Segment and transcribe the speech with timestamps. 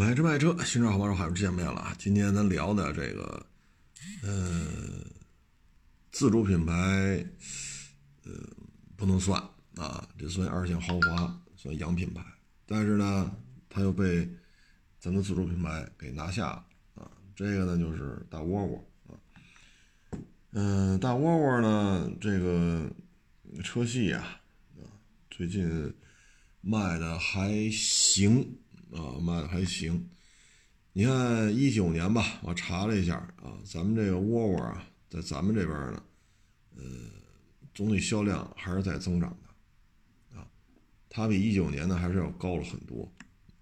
[0.00, 1.94] 买车卖车，新车好帮手，好不见面了啊！
[1.98, 3.46] 今天咱聊的这个，
[4.22, 5.04] 呃，
[6.10, 6.72] 自主品牌，
[8.24, 8.32] 呃，
[8.96, 9.38] 不能算
[9.76, 12.24] 啊，这算二线豪华，算洋品牌，
[12.64, 13.30] 但是呢，
[13.68, 14.26] 它又被
[14.98, 16.64] 咱们自主品牌给拿下了
[16.94, 17.10] 啊。
[17.36, 19.12] 这个呢，就是大窝窝啊，
[20.52, 22.90] 嗯，大窝窝呢，这个
[23.62, 24.40] 车系啊，
[24.78, 24.88] 啊，
[25.30, 25.94] 最近
[26.62, 28.59] 卖的还行。
[28.92, 30.10] 啊，卖的还行。
[30.92, 36.02] 你看一九年吧，我查了一下啊，咱们这个窝窝啊，在咱们这边呢，
[36.76, 36.82] 呃，
[37.72, 40.46] 总体销量还是在增长的，啊，
[41.08, 43.10] 它比一九年呢还是要高了很多。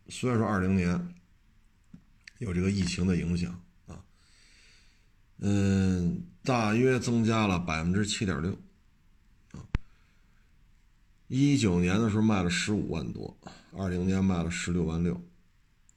[0.09, 1.14] 虽然说二零年
[2.38, 3.52] 有这个疫情的影响
[3.86, 4.02] 啊，
[5.41, 8.58] 嗯，大约增加了百分之七点六，
[11.28, 13.38] 一九年的时候卖了十五万多。
[13.73, 15.14] 二零年卖了十六万六，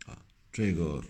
[0.05, 1.02] 啊，这个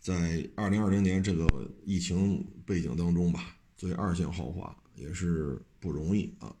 [0.00, 1.46] 在二零二零年这个
[1.84, 6.54] 疫情背景当中吧，作为二线豪华也是不容易啊。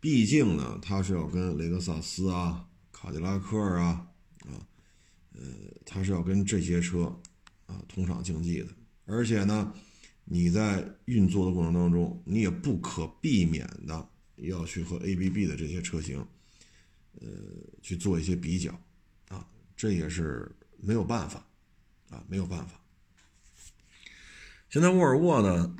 [0.00, 4.06] 毕竟呢，它是要跟雷克萨斯啊、卡迪拉克啊，
[4.40, 4.50] 啊，
[5.32, 5.42] 呃，
[5.86, 7.04] 它是要跟这些车
[7.66, 8.68] 啊同场竞技的。
[9.06, 9.72] 而且呢，
[10.24, 16.26] 你在运作的过程当中，你也不可避免的要去和 ABB 的这些车型。
[17.18, 17.26] 呃，
[17.80, 18.78] 去做一些比较，
[19.28, 21.42] 啊，这也是没有办法，
[22.10, 22.78] 啊，没有办法。
[24.68, 25.74] 现在沃尔沃呢，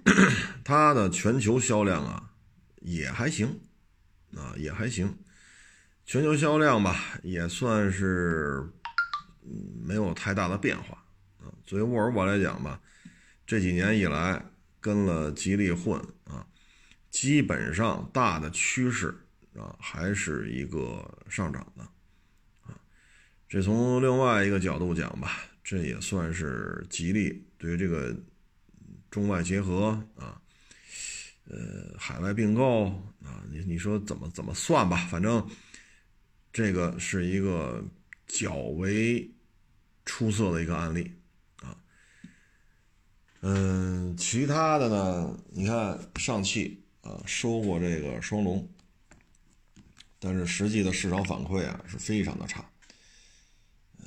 [0.64, 2.32] 它的全球销量啊
[2.80, 3.60] 也还行，
[4.34, 5.14] 啊也还行，
[6.06, 8.66] 全球销量吧也算是
[9.84, 11.04] 没有太大的变化，
[11.38, 12.80] 啊，作为沃尔沃来讲吧，
[13.46, 14.42] 这几年以来
[14.80, 16.48] 跟了吉利混啊，
[17.16, 19.22] 基本上大的趋势。
[19.58, 21.82] 啊，还是一个上涨的，
[22.66, 22.78] 啊，
[23.48, 28.14] 这从另外一个角度讲吧，这也算是吉利对于这个
[29.10, 30.38] 中外结合啊，
[31.48, 32.88] 呃，海外并购
[33.24, 35.48] 啊，你你说怎么怎么算吧，反正
[36.52, 37.82] 这个是一个
[38.26, 39.30] 较为
[40.04, 41.10] 出色的一个案例
[41.62, 41.74] 啊，
[43.40, 48.68] 嗯，其他的呢，你看上汽啊，收过这个双龙。
[50.18, 52.68] 但是实际的市场反馈啊是非常的差，
[53.98, 54.06] 嗯，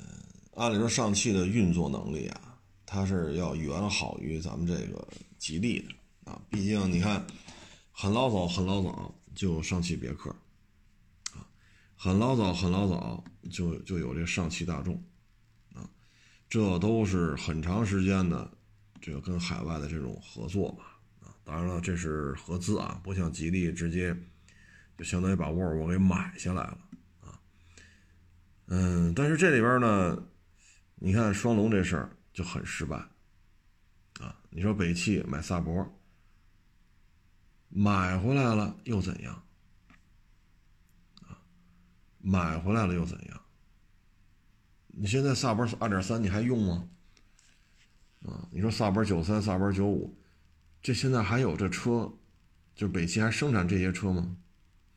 [0.54, 7.24] 按理说上汽的运作能力啊，它是要远好于咱们这个吉利的啊，毕竟你看，
[7.92, 10.30] 很老早很老早就上汽别克，
[11.32, 11.46] 啊，
[11.96, 15.02] 很老早很老早就就有这上汽大众，
[15.72, 15.88] 啊，
[16.48, 18.50] 这都是很长时间的
[19.00, 20.89] 这个跟海外的这种合作吧，
[21.50, 24.16] 当然了，这是合资啊，不像吉利直接。
[24.96, 26.78] 就相当于把沃尔沃给买下来了
[27.22, 27.40] 啊，
[28.66, 30.28] 嗯，但是这里边呢，
[30.94, 32.96] 你看双龙这事儿就很失败
[34.20, 34.38] 啊。
[34.50, 35.90] 你说北汽买萨博，
[37.68, 39.42] 买回来了又怎样
[41.22, 41.42] 啊？
[42.18, 43.42] 买回来了又怎样？
[44.86, 46.88] 你现在萨博二点三你还用吗？
[48.26, 50.14] 啊，你说萨博九三、萨博九五，
[50.82, 52.12] 这现在还有这车，
[52.74, 54.36] 就是北汽还生产这些车吗？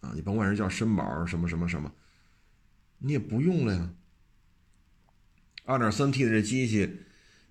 [0.02, 1.92] 啊，你甭管是叫绅宝什么什么什么，
[3.00, 3.94] 你也不用了呀。
[5.66, 7.00] 二点三 T 的这机器，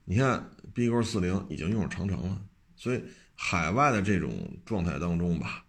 [0.04, 2.44] 你看 B 勾四零已经用上长城了，
[2.76, 3.03] 所以
[3.34, 5.64] 海外的这种状态当中吧，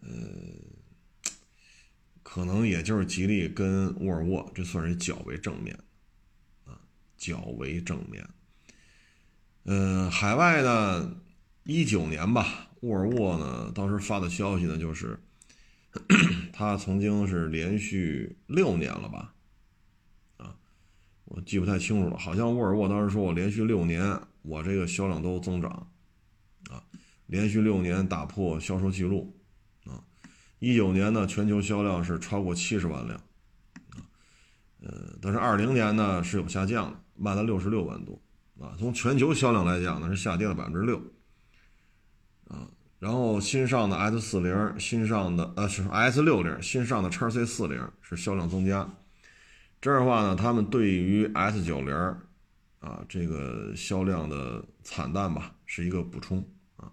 [0.00, 0.08] 呃，
[2.22, 5.78] 可能也就是吉利跟沃尔沃，这算是较为正面，
[6.64, 6.80] 啊，
[7.18, 8.26] 较为正面。
[9.64, 11.20] 呃，海外呢，
[11.66, 15.18] 一九年吧，沃尔沃呢当时发的消息呢就是。
[16.52, 19.32] 他曾经是连续六年了吧？
[20.36, 20.54] 啊，
[21.24, 22.18] 我记不太清楚了。
[22.18, 25.70] 好像沃尔沃当时说我连续六年，我这个销量都增长，
[26.68, 26.84] 啊，
[27.28, 29.34] 连续六年打破销售记录，
[29.86, 30.04] 啊，
[30.58, 33.18] 一九年呢全球销量是超过七十万辆，
[33.88, 34.04] 啊，
[34.82, 38.20] 呃，但是二零年呢是有下降的，卖了六十六万多，
[38.60, 41.00] 啊，从全球销量来讲呢是下跌了百分之六，
[42.48, 42.68] 啊。
[42.98, 48.88] 然后新上的 S 四零，新上的呃是 S 六零，新上的叉 C 四零是销量增加。
[49.82, 51.94] 这样的话呢，他们对于 S 九零
[52.80, 56.42] 啊这个销量的惨淡吧，是一个补充
[56.76, 56.90] 啊。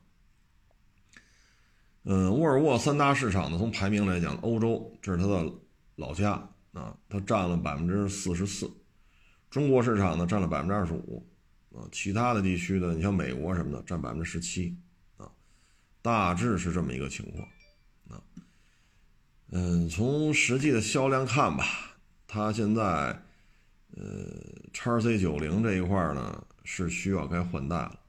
[2.04, 5.50] 嗯，沃尔沃三大市场呢，从排名来讲，欧洲这是它的
[5.96, 6.32] 老家
[6.74, 8.70] 啊，它占了百分之四十四。
[9.50, 11.26] 中国市场呢占了百分之二十五
[11.74, 14.78] 啊，其他的地区呢，你像美国什么的占百分之十七。
[16.04, 17.48] 大致是这么一个情况，
[18.10, 18.22] 啊，
[19.52, 21.66] 嗯，从实际的销量看吧，
[22.28, 22.84] 它现在，
[23.96, 24.04] 呃，
[24.74, 28.00] 叉 C 九零这一块呢是需要该换代了，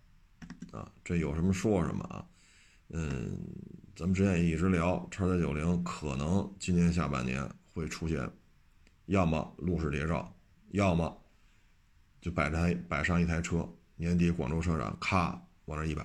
[0.73, 2.27] 啊，这有什么说什么啊，
[2.89, 3.39] 嗯，
[3.95, 8.29] 咱们之前也一直聊，叉 C 九零可能今年下半年会出现，
[9.07, 10.37] 要么路试谍照，
[10.71, 11.23] 要么
[12.21, 16.05] 就摆台摆上一台车，年底广州车展咔往那一摆。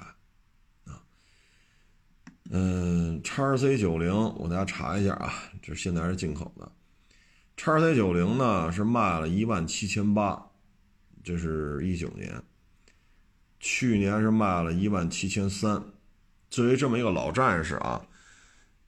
[2.51, 5.31] 嗯，叉 C 九零，我大家查一下啊，
[5.61, 6.71] 这现在是进口的。
[7.55, 10.49] 叉 C 九零呢是卖了一万七千八，
[11.23, 12.41] 这是一九年。
[13.59, 15.83] 去年是卖了一万七千三。
[16.49, 18.03] 作为这么一个老战士啊，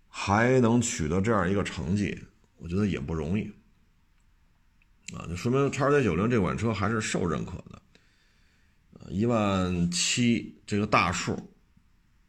[0.07, 2.17] 还能取得这样一个成绩，
[2.57, 3.43] 我觉得也不容易。
[5.13, 7.79] 啊，就说明叉 C 九零这款车还是受认可的。
[9.09, 11.53] 一万七这个大数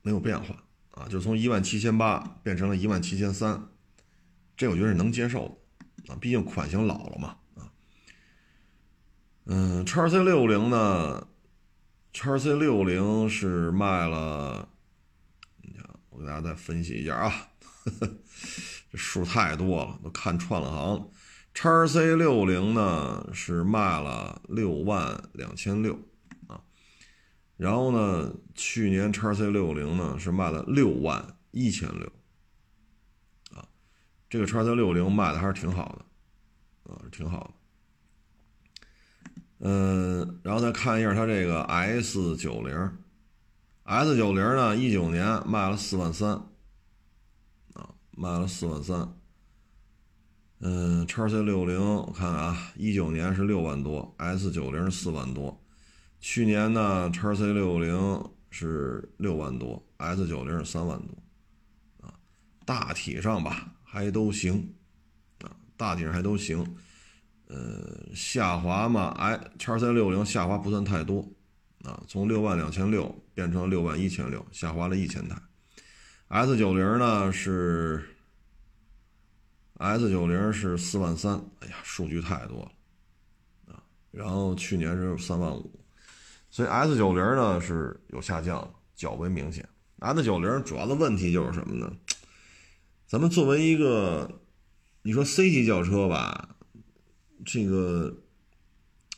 [0.03, 0.63] 没有变化。
[1.03, 3.69] 啊，就从一万七千八变成了一万七千三，
[4.57, 5.49] 这我觉得是能接受
[6.07, 7.73] 的啊，毕竟款型老了嘛啊。
[9.47, 11.27] 嗯，叉 C 六零呢，
[12.13, 14.69] 叉 C 六零是卖了，
[15.63, 17.49] 你看，我给大家再分析一下啊，
[18.93, 21.11] 这数太多了，都看串了行。
[21.53, 25.99] 叉 C 六零呢是卖了六万两千六。
[27.63, 32.13] 然后呢，去年叉 C 六零呢是卖了六万一千六，
[33.57, 33.65] 啊，
[34.29, 37.55] 这个叉 C 六零卖的还是挺好的，啊，挺好的。
[39.61, 42.99] 嗯，然后再看一下它这个 S 九零
[43.85, 46.31] ，S 九零呢一九年卖了四万三，
[47.75, 49.17] 啊，卖了四万三。
[50.59, 55.62] 嗯，叉 C 六零我看看啊，一九年是六万多，S 九零四万多。
[56.23, 61.19] 去年呢，叉 C 六零是六万多，S 九零是三万多，
[62.01, 62.15] 啊，
[62.65, 64.73] 大体上吧还都行，
[65.41, 66.65] 啊，大体上还都行，
[67.49, 71.29] 呃，下滑嘛，哎，叉 C 六零下滑不算太多，
[71.83, 75.37] 啊，从六万两千六变成六万一千六，下滑了一千台
[76.29, 78.01] ，S 九零呢是
[79.79, 83.83] ，S 九零是四万三，哎呀，数据太多了，啊，
[84.13, 85.82] 然后去年是三万五。
[86.53, 89.67] 所以 S 九零呢是有下降，较为明显。
[90.01, 91.91] S 九零主要的问题就是什么呢？
[93.07, 94.43] 咱们作为一个，
[95.01, 96.57] 你说 C 级轿车吧，
[97.47, 98.15] 这个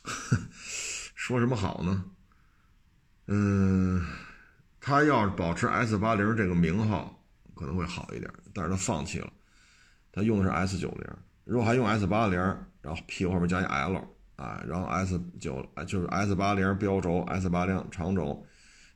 [1.13, 2.05] 说什么好呢？
[3.27, 4.01] 嗯，
[4.79, 7.21] 它要是保持 S 八零这个名号
[7.53, 9.33] 可能会好一点，但是它放弃了，
[10.13, 11.05] 它用的是 S 九零。
[11.43, 12.39] 如果还用 S 八零，
[12.81, 14.14] 然后屁股后面加一 L。
[14.35, 18.45] 啊，然后 S 九就是 S 八零标轴，S 八零长轴，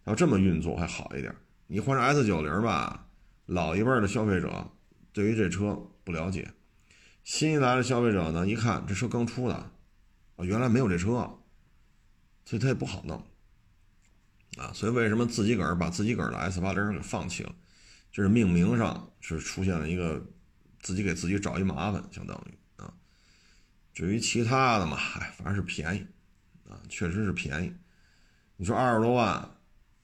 [0.05, 1.35] 要这么运作还好一点。
[1.67, 3.07] 你换成 S 九零吧，
[3.45, 4.71] 老一辈的消费者
[5.13, 6.51] 对于这车不了解，
[7.23, 11.39] 新一来的消费者呢，一看这车刚出的，啊，原来没有这车，
[12.45, 13.23] 所以他也不好弄。
[14.57, 17.55] 啊，所以为什么自己个儿把自己个儿的 S 八零给放弃了？
[18.11, 20.25] 就是命名上是出现了一个
[20.81, 22.57] 自己给自己找一麻烦，相当于。
[23.99, 25.99] 至于其他的嘛，哎，反正是便宜，
[26.69, 27.73] 啊，确实是便宜。
[28.55, 29.33] 你说二十多万，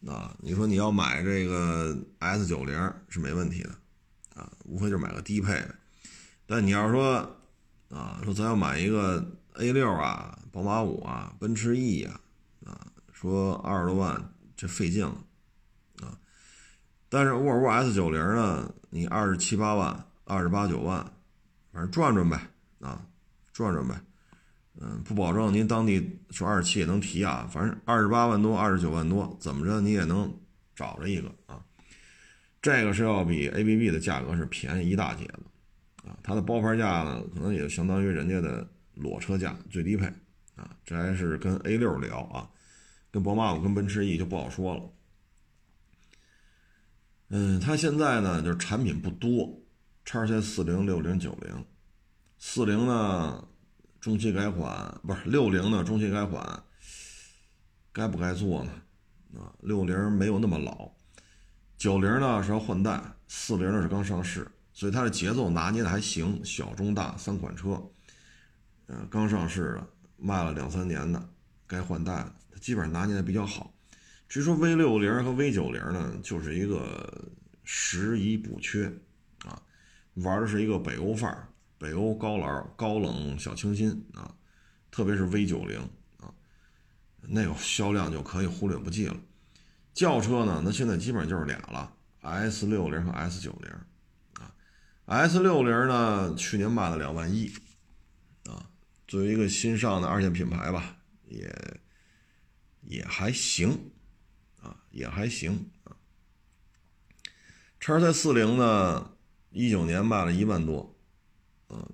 [0.06, 3.69] 啊，你说你要买这个 S 九零是没问题的，
[4.33, 5.74] 啊，无非就买个低配的。
[6.45, 7.38] 但你要说，
[7.89, 12.19] 啊，说咱要买一个 A 六啊、宝马五啊、奔驰 E 呀，
[12.65, 14.22] 啊，说二十多万
[14.58, 15.24] 这费劲了，
[16.01, 16.20] 啊。
[17.08, 20.98] 但是沃尔沃 S 九零呢，你二十七八万、二十八九万，
[21.72, 22.38] 反正转转呗，
[22.81, 23.01] 啊。
[23.55, 23.95] 转转呗，
[24.81, 30.29] 嗯，不保证您当地说二十七也能提啊，反正二十八万多、二十九万多，怎么着你也能
[30.75, 31.63] 找着一个啊。
[32.62, 35.39] 这个是要比 A B B 的价格是便宜一大截的
[36.03, 40.05] 啊，它的包牌价呢，可能也相当于人家的裸车价最低配
[40.57, 40.69] 啊。
[40.83, 42.50] 这还是跟 A 六聊啊，
[43.09, 44.83] 跟宝马五、跟奔驰 E 就不好说了。
[47.29, 49.57] 嗯，它现在呢就是产品不多，
[50.03, 51.65] 叉 C 四零、六零、九零。
[52.48, 53.44] 四零呢，
[54.00, 56.64] 中期改款不是六零呢，中期改款，
[57.92, 58.72] 该不该做呢？
[59.34, 60.92] 啊，六零没有那么老，
[61.75, 67.82] 九零呢是要换代，四零呢是刚上市，所以它的节奏拿捏的还行，小中大三款车，
[68.88, 71.30] 嗯，刚上市的，卖了两三年的，
[71.66, 73.74] 该换代了，它基本上拿捏的比较好。
[74.30, 77.28] 至于说 V 六零和 V 九零呢，就是一个
[77.64, 78.86] 拾遗补缺，
[79.40, 79.60] 啊，
[80.14, 81.50] 玩的是一个北欧范儿。
[81.77, 84.34] 北欧高老高冷小清新啊，
[84.89, 85.79] 特别是 V 九零
[86.17, 86.34] 啊，
[87.22, 89.17] 那个销量就可以忽略不计了。
[89.94, 93.72] 轿车呢，那现在基本上就是俩了，S 六零和 S 九零
[94.34, 94.53] 啊。
[95.05, 97.53] S 六零呢，去年卖了两万一
[98.46, 98.70] 啊，
[99.08, 101.79] 作为一个新上的二线品牌吧，也
[102.82, 103.91] 也还行
[104.62, 105.96] 啊，也还行啊。
[107.79, 109.12] 叉 C 四零呢，
[109.51, 110.95] 一九年卖了一万多，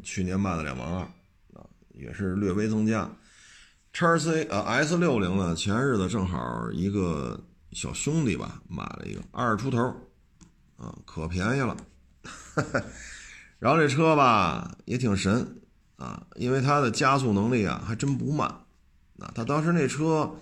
[0.03, 0.99] 去年卖了两万二
[1.53, 3.09] 啊，也是略微增加。
[3.93, 7.39] 叉 C 啊 S 六零呢，前日子正好一个
[7.71, 9.77] 小兄弟吧，买了一个二十出头，
[10.77, 11.75] 啊，可便宜了。
[13.59, 15.61] 然后这车吧也挺神
[15.97, 18.47] 啊，因为它的加速能力啊还真不慢。
[19.19, 20.33] 啊，他当时那车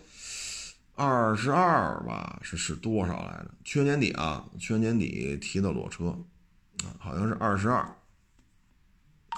[0.95, 3.51] 二十二吧，是是多少来着？
[3.65, 6.15] 去年底啊，去年年底提的裸车
[6.85, 7.85] 啊，好像是二十二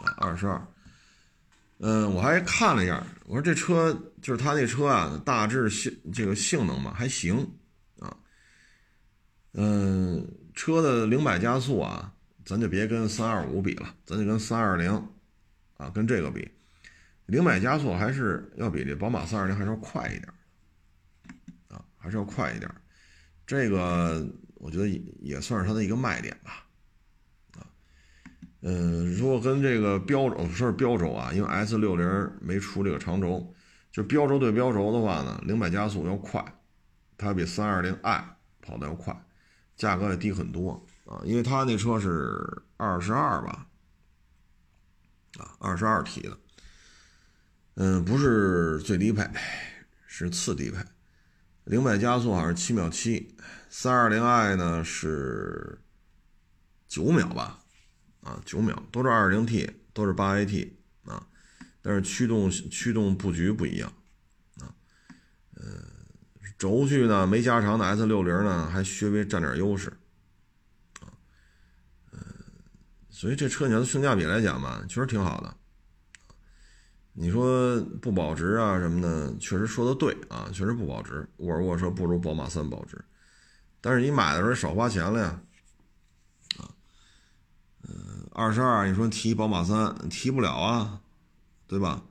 [0.03, 0.67] 啊，二十二。
[1.83, 3.91] 嗯，我还看了一下，我说这车
[4.21, 7.37] 就是他那车啊，大致性这个性能嘛还行
[7.99, 8.15] 啊。
[9.53, 12.13] 嗯，车的零百加速啊，
[12.45, 14.91] 咱就别跟三二五比了，咱就跟三二零
[15.77, 16.47] 啊，跟这个比，
[17.25, 20.27] 零百加速还是要比这宝马三二零还是要快一点
[21.67, 22.69] 啊，还是要快一点。
[23.47, 24.87] 这个我觉得
[25.19, 26.63] 也算是它的一个卖点吧。
[28.63, 33.51] 嗯，如果跟这个标轴是标轴啊，因为 S 六零没出这个长轴，
[33.91, 36.45] 就标轴对标轴的话呢，零百加速要快，
[37.17, 39.19] 它比三二零 i 跑的要快，
[39.75, 43.65] 价格也低很多啊，因为它那车是二十二吧，
[45.39, 46.37] 啊，二十二 T 的，
[47.77, 49.27] 嗯，不是最低配，
[50.05, 50.77] 是次低配，
[51.63, 53.35] 零百加速好像是七秒七，
[53.69, 55.81] 三二零 i 呢是
[56.87, 57.57] 九秒吧。
[58.21, 60.71] 啊，九秒都是二零 T，都是八 AT
[61.05, 61.25] 啊，
[61.81, 63.91] 但是驱动驱动布局不一样
[64.59, 64.69] 啊，
[65.55, 65.63] 呃，
[66.57, 69.89] 轴距呢没加长的 S 六零呢还稍微占点优势
[70.99, 71.09] 啊，
[72.11, 72.19] 呃，
[73.09, 75.57] 所以这车你要性价比来讲吧，确实挺好的。
[77.13, 81.27] 你说不保值啊什么的，确实说的对啊，确实不保值。
[81.37, 83.03] 沃尔沃车不如宝马三保值，
[83.81, 85.41] 但是你买的时候少花钱了呀。
[88.33, 91.01] 二十二，你说提宝马三提不了啊，
[91.67, 92.01] 对吧？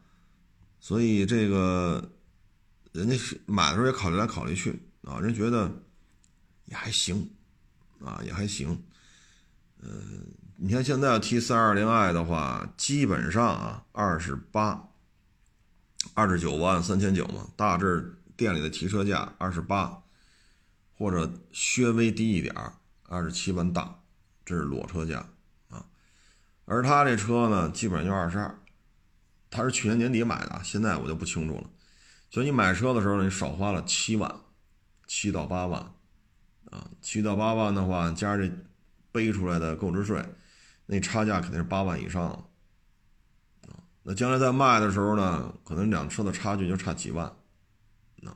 [0.79, 2.13] 所以这个
[2.93, 5.71] 人家买的时候也考虑来考虑去啊，人觉得
[6.67, 7.31] 也还行
[8.05, 8.83] 啊，也还行。
[9.83, 14.89] 嗯，你看现在要提三二零 i 的话，基本上啊二十八、
[16.13, 20.03] 二十九万三千九嘛，大致店里的提车价二十八，
[20.99, 22.55] 或者稍微低一点
[23.05, 24.03] 二十七万大，
[24.45, 25.27] 这是裸车价。
[26.73, 28.57] 而他这车呢，基本上就二十二，
[29.51, 31.65] 他是去年年底买的，现在我就不清楚了。
[32.31, 34.33] 所以你买车的时候，你少花了七万，
[35.09, 35.81] 七到八万，
[36.71, 38.55] 啊，七到八万的话，加上这
[39.11, 40.25] 背出来的购置税，
[40.87, 42.45] 那差价肯定是八万以上了，
[43.63, 47.27] 啊，那将来在卖的时候呢，可能两车的差距就差几万，
[48.25, 48.31] 啊，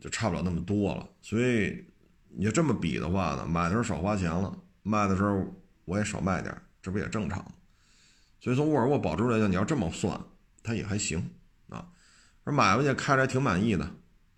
[0.00, 1.08] 就差不了那么多了。
[1.20, 1.84] 所以
[2.28, 5.44] 你就这么比的话呢，买的时候少花钱了，卖的时候
[5.84, 6.62] 我也少卖点儿。
[6.82, 7.42] 这不也正常？
[8.40, 10.20] 所以从沃尔沃保值来讲，你要这么算，
[10.64, 11.30] 它也还行
[11.68, 11.86] 啊。
[12.42, 13.88] 而买回去开着还挺满意的，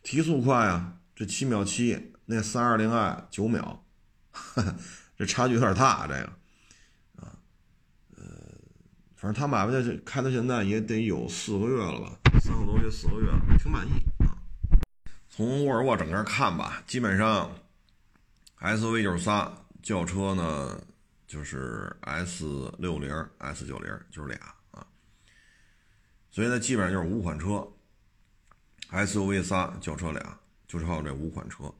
[0.02, 3.82] 提速快啊，这七秒七，那三二零 i 九秒，
[5.16, 6.24] 这差距有点大，这个
[7.16, 7.32] 啊，
[8.18, 8.24] 呃，
[9.16, 13.90] 反正他买回去开到现在也得有四个月了吧，三个多月四个月了，挺满意
[14.22, 14.36] 啊。
[15.30, 17.50] 从沃尔沃整个看吧，基本上
[18.60, 19.50] SUV 就是仨，
[19.82, 20.78] 轿车呢。
[21.26, 24.38] 就是 S 六零、S 九零，就是俩
[24.72, 24.86] 啊，
[26.30, 27.66] 所以呢，基本上就是五款车
[28.90, 30.38] ，SUV 仨，轿车俩，
[30.68, 31.74] 就靠这五款车。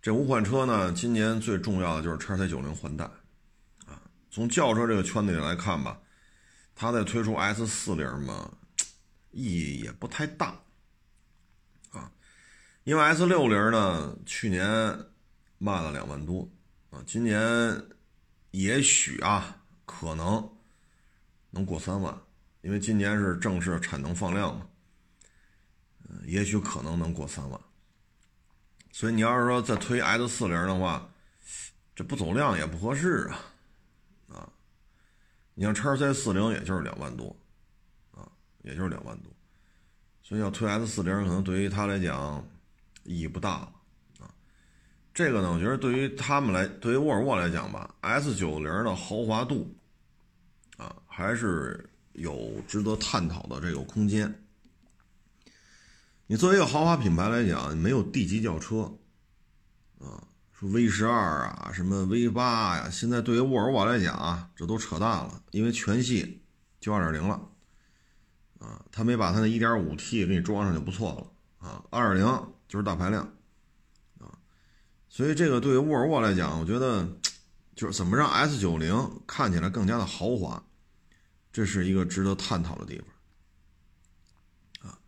[0.00, 3.04] 这五款车呢，今年最重要的就是叉 C 九零换代
[3.86, 4.00] 啊。
[4.30, 6.00] 从轿车这个圈子里来看吧，
[6.74, 8.50] 它在推出 S 四零嘛，
[9.32, 10.58] 意义也不太大
[11.90, 12.10] 啊，
[12.84, 14.66] 因为 S 六零呢，去年
[15.58, 16.48] 卖了两万多
[16.90, 17.95] 啊，今年。
[18.56, 20.50] 也许啊，可能
[21.50, 22.18] 能过三万，
[22.62, 24.66] 因为今年是正式产能放量嘛。
[26.08, 27.60] 嗯，也许可能能过三万。
[28.90, 31.06] 所以你要是说再推 S 四零的话，
[31.94, 33.44] 这不走量也不合适啊，
[34.32, 34.48] 啊，
[35.52, 37.36] 你像叉 C 四零也就是两万多，
[38.12, 38.26] 啊，
[38.62, 39.30] 也就是两万多，
[40.22, 42.42] 所以要推 S 四零可能对于他来讲
[43.04, 43.70] 意义不大。
[45.16, 49.74] 这个呢，我觉得对于他们来，对于沃尔沃来讲吧，S 九零的豪华度
[50.76, 54.44] 啊，还是有值得探讨的这个空间。
[56.26, 58.94] 你作为一个豪华品牌来讲，没有 D 级轿车
[60.00, 60.20] 啊，
[60.52, 66.42] 说 V 十二啊，什么 V 八呀，现在对于沃尔沃来讲啊，这都扯淡了，因为全系
[66.78, 67.40] 就二点零了
[68.58, 73.26] 啊，他没把他那 1.5T 给你装上就不错了啊，2.0就是大排量，
[75.16, 77.08] 所以这个对于沃尔沃来讲，我觉得
[77.74, 80.62] 就是怎么让 S90 看起来更加的豪华，
[81.50, 83.02] 这是一个值得探讨的地
[84.82, 84.98] 方啊，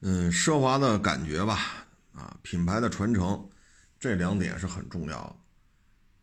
[0.00, 3.48] 嗯，奢华的感觉吧，啊，品牌的传承，
[3.98, 5.16] 这两点是很重要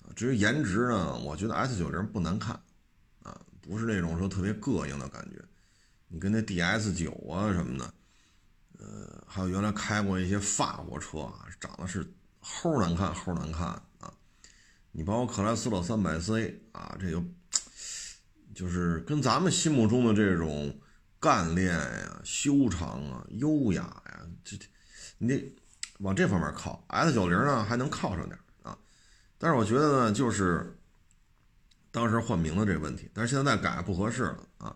[0.07, 0.13] 的。
[0.13, 2.53] 至于颜值呢，我觉得 S 九零不难看，
[3.23, 5.43] 啊，不是那种说特别膈应的感觉。
[6.07, 7.93] 你跟那 DS 九啊什么的，
[8.77, 12.07] 呃，还有原来开过一些法国车啊，长得是
[12.45, 13.67] 齁难看，齁难看
[13.99, 14.13] 啊。
[14.91, 17.21] 你包括克莱斯勒三百 C 啊，这个
[18.53, 20.79] 就是跟咱们心目中的这种
[21.19, 24.57] 干练呀、修长啊、优雅呀，这
[25.17, 25.55] 你得
[25.99, 26.85] 往这方面靠。
[26.87, 28.77] S 九零呢，还能靠上点啊。
[29.37, 30.77] 但是我觉得呢，就是
[31.91, 34.75] 当时换名字这个问题，但是现在改不合适了啊。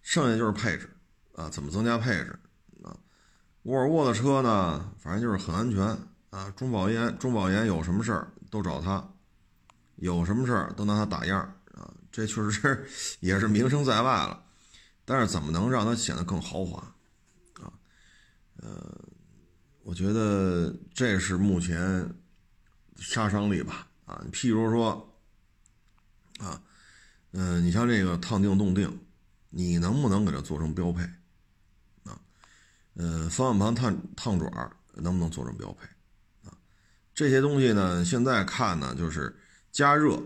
[0.00, 0.90] 剩下就是配置
[1.34, 2.36] 啊，怎么增加配置
[2.82, 2.96] 啊？
[3.62, 5.96] 沃尔沃的车呢，反正就是很安全
[6.32, 6.50] 啊。
[6.56, 9.08] 中保研，中保研有什么事儿都找他，
[9.96, 11.40] 有什么事儿都拿他打样
[11.74, 11.88] 啊。
[12.10, 12.84] 这确实
[13.20, 14.44] 也是名声在外了。
[15.04, 16.78] 但是怎么能让它显得更豪华
[17.60, 17.72] 啊？
[18.56, 19.04] 呃，
[19.82, 22.08] 我觉得这是目前
[22.96, 23.88] 杀伤力吧。
[24.04, 25.16] 啊，譬如说，
[26.38, 26.62] 啊，
[27.32, 29.00] 嗯，你像这个烫定动定，
[29.50, 31.02] 你能不能给它做成标配？
[32.04, 32.20] 啊，
[32.94, 34.48] 呃，方向盘烫烫爪
[34.94, 35.88] 能不能做成标配？
[37.14, 39.36] 这些东西呢，现在看呢，就是
[39.70, 40.20] 加热，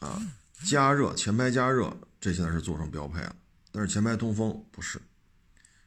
[0.00, 0.20] 啊，
[0.68, 3.36] 加热前排加热，这现在是做成标配了，
[3.70, 5.00] 但是前排通风不是，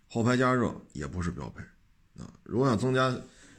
[0.07, 1.61] 后排加热也不是标配，
[2.21, 3.15] 啊，如果想增加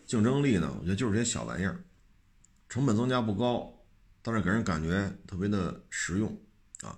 [0.06, 1.82] 竞争力呢，我觉得就是这些小玩意儿。
[2.68, 3.82] 成本增加不高，
[4.23, 6.40] 但是给人感觉特别的实用
[6.82, 6.97] 啊！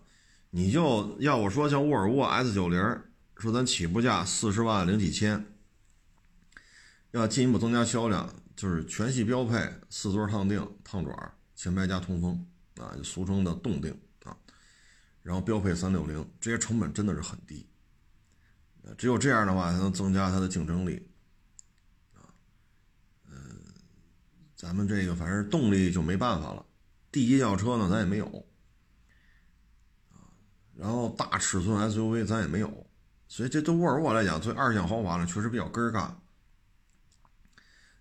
[0.51, 2.79] 你就要我说，像沃尔沃 S 九零，
[3.39, 5.47] 说咱起步价四十万零几千，
[7.13, 9.59] 要进一步增加销量，就是全系标配
[9.90, 12.46] 四座烫定、烫爪、前排加通风
[12.77, 14.37] 啊，俗称的动定啊，
[15.20, 17.68] 然后标配三六零，这些成本真的是很低，
[18.96, 21.11] 只有这样的话才能增加它的竞争力
[22.14, 22.22] 啊。
[23.29, 23.35] 嗯。
[24.55, 26.64] 咱们这个反正动力就没办法了，
[27.11, 28.27] 地级轿车呢咱也没有，
[30.09, 30.31] 啊，
[30.77, 32.87] 然后大尺寸 SUV 咱也没有，
[33.27, 36.16] 所以这对沃尔沃来讲，对二线豪华呢确实比较根儿干。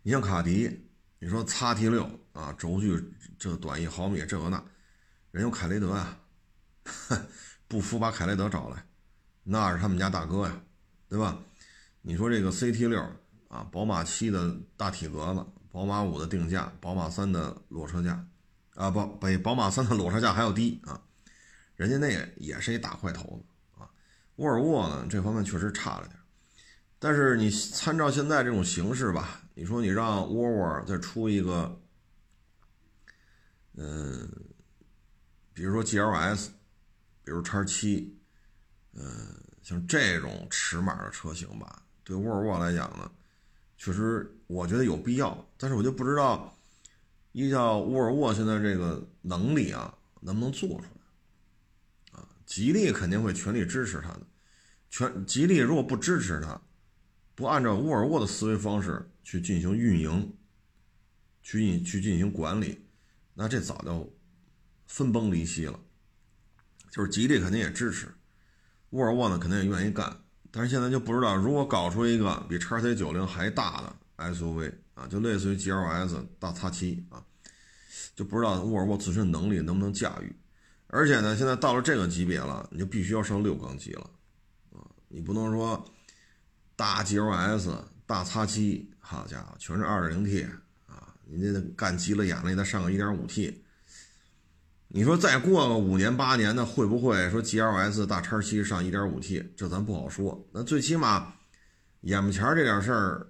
[0.03, 2.99] 你像卡迪，你说 XT 六啊，轴距
[3.37, 4.63] 这短一毫米，这个那，
[5.31, 6.17] 人有凯雷德 呀，
[7.67, 8.83] 不服把凯雷德找来，
[9.43, 10.61] 那是他们家大哥呀，
[11.07, 11.37] 对吧？
[12.01, 12.99] 你说这个 CT 六
[13.47, 15.45] 啊，宝马七的大体格子。
[15.71, 18.27] 宝马五的定价，宝马三的裸车价，
[18.75, 20.99] 啊，不比宝马三的裸车价还要低啊，
[21.77, 23.89] 人家那也是一大块头子啊。
[24.35, 26.19] 沃尔沃呢，这方面确实差了点，
[26.99, 31.81] 但是你参照现在这种形势吧，你说你让沃尔沃再出一个，
[33.75, 34.29] 嗯，
[35.53, 36.47] 比如说 GLS，
[37.23, 38.17] 比如叉七，
[38.93, 39.03] 嗯，
[39.61, 43.11] 像这种尺码的车型吧，对沃尔沃来讲呢。
[43.77, 46.55] 确实，我觉得有必要，但是我就不知道，
[47.31, 52.19] 依照沃尔沃现在这个能力啊，能不能做出来？
[52.19, 54.21] 啊，吉利肯定会全力支持他的，
[54.89, 56.61] 全吉利如果不支持他，
[57.35, 60.35] 不按照沃尔沃的思维方式去进行运营，
[61.41, 62.85] 去进去进行管理，
[63.33, 64.13] 那这早就
[64.85, 65.79] 分崩离析了。
[66.91, 68.13] 就是吉利肯定也支持，
[68.89, 70.23] 沃尔沃呢肯定也愿意干。
[70.51, 73.95] 但是现在就不知道，如果搞出一个比叉 C 九零还大的
[74.33, 77.23] SUV 啊，就类似于 GLS 大叉七啊，
[78.13, 80.35] 就不知道沃尔沃自身能力能不能驾驭。
[80.87, 84.09] 而且呢，现在到了这个级别了，你就必须要上六缸机了
[84.73, 85.89] 啊，你不能说
[86.81, 87.71] 大 GLS
[88.07, 90.41] 大叉七，好家伙，全是二点零 T
[90.87, 93.63] 啊，你这干急了眼了，再上个一点五 T。
[94.87, 99.53] 你说再过个五年八年的，会不会说 G L S 大叉七上一点五 T？
[99.55, 100.43] 这咱不好说。
[100.51, 101.31] 那最起码
[101.99, 103.27] 眼巴前这点事儿，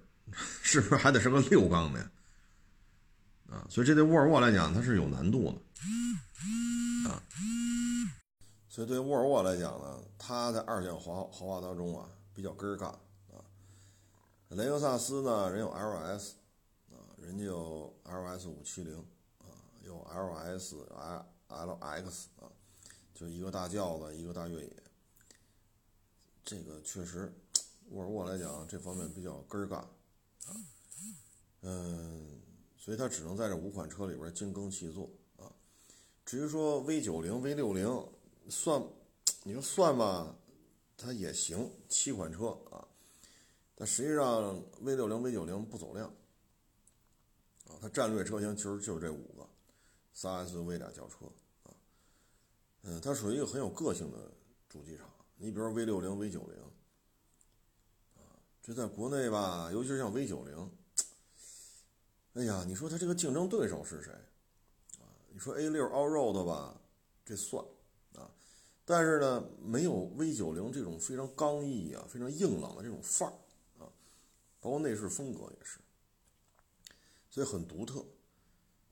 [0.62, 2.10] 是不是还得是个六缸的呀？
[3.50, 7.20] 啊，所以这对沃尔沃来讲，它是有难度的啊。
[8.70, 12.90] 所以对沃尔沃来讲呢，它在二线豪豪华当中啊，比较根儿干。
[14.56, 16.34] 雷克萨斯呢，人有 L S
[16.90, 18.96] 啊，人家有 L S 五七零
[19.38, 19.46] 啊，
[19.84, 21.24] 有 L S I。
[21.54, 22.48] L X 啊，
[23.12, 24.82] 就一个大轿子，一个大越野，
[26.42, 27.30] 这个确实，
[27.90, 30.56] 沃尔沃来讲这方面比较根儿干啊，
[31.60, 32.40] 嗯，
[32.78, 35.52] 所以它只能在这五款车里边精耕细作啊。
[36.24, 38.08] 至于说 V 九零、V 六零，
[38.48, 38.82] 算，
[39.42, 40.34] 你说算吧，
[40.96, 42.88] 它也行，七款车啊，
[43.82, 46.06] 但实际上 V 六零、V 九零不走量
[47.66, 49.44] 啊，它战略车型其实就是这五个，
[50.14, 51.26] 三 S、V 俩轿车
[51.64, 51.74] 啊，
[52.82, 54.30] 嗯，它属于一个很有个性的
[54.68, 55.10] 主机厂。
[55.34, 56.62] 你比如 V 六零、V 九零
[58.14, 60.70] 啊，这在国内吧，尤其是像 V 九零，
[62.34, 64.12] 哎呀，你说它这个竞争对手是谁
[65.00, 65.10] 啊？
[65.32, 66.80] 你说 A 六 Allroad 吧，
[67.24, 67.64] 这算。
[68.84, 73.34] 但是呢，没有 V 九零这种非常刚毅啊、非常硬朗的这种范儿，
[74.62, 75.78] 包括内饰风格也是，
[77.28, 78.02] 所以很独特。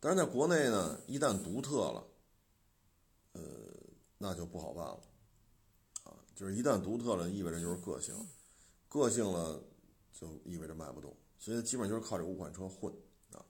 [0.01, 2.07] 但是在国内呢，一旦独特了，
[3.33, 3.41] 呃，
[4.19, 5.01] 那就不好办了
[6.03, 6.13] 啊。
[6.35, 8.15] 就是一旦独特了，意味着就是个性，
[8.89, 9.63] 个性了
[10.13, 11.17] 就意味着卖不动。
[11.39, 12.93] 所以基本就是靠这五款车混
[13.33, 13.47] 啊。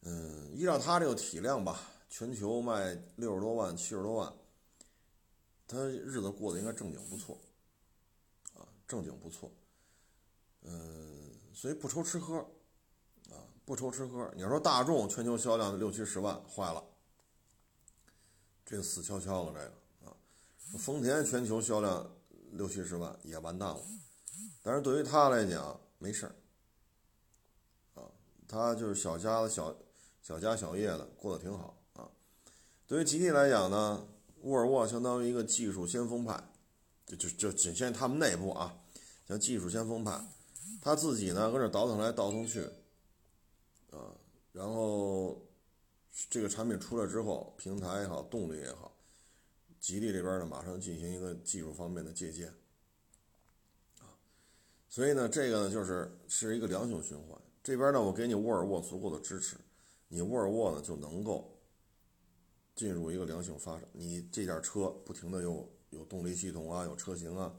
[0.00, 4.34] 嗯，依照它这个体量吧，全球卖六十多万、七十多万。
[5.68, 7.40] 他日子过得应该正经不错，
[8.54, 9.50] 啊，正经不错，
[10.62, 12.38] 嗯，所以不愁吃喝，
[13.30, 14.30] 啊，不愁吃喝。
[14.34, 16.82] 你要说大众全球销量六七十万，坏了，
[18.64, 20.16] 这个死翘翘了，这个啊，
[20.78, 22.10] 丰田全球销量
[22.52, 23.80] 六七十万也完蛋了。
[24.62, 26.34] 但是对于他来讲没事儿，
[28.00, 28.10] 啊，
[28.46, 29.74] 他就是小家子小
[30.22, 32.08] 小家小业的过得挺好啊。
[32.86, 34.06] 对于吉利来讲呢？
[34.42, 36.42] 沃尔沃相当于一个技术先锋派，
[37.06, 38.76] 就就就仅限于他们内部啊，
[39.28, 40.20] 像技术先锋派，
[40.80, 42.62] 他自己呢搁这倒腾来倒腾去，
[43.90, 44.14] 啊，
[44.52, 45.40] 然后
[46.28, 48.94] 这个产品出来之后，平台也好，动力也好，
[49.78, 52.52] 吉利这边呢马上进行一个技术方面的借鉴，
[53.98, 54.18] 啊，
[54.88, 59.56] 所以呢这个呢就是是一个良性循环，这边呢我给你沃尔沃足够的支持，
[60.08, 61.48] 你沃尔沃呢就能够。
[62.74, 67.54] 进入一个良性发展，你这点车不停的有有动力系统啊，有车型啊，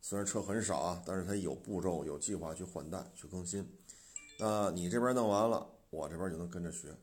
[0.00, 3.66] 虽然车很少啊，但是它有步骤、有计划去换代、去更新。
[4.38, 6.96] 那你这边弄完了，我这边就能跟着学，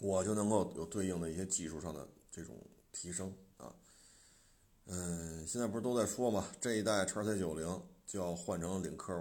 [0.00, 2.56] 我就能够有对应的一些技术上的这种
[2.90, 3.72] 提升啊。
[4.86, 9.16] 嗯，现在不是都在说嘛，这一代叉 C 九零就要换成领克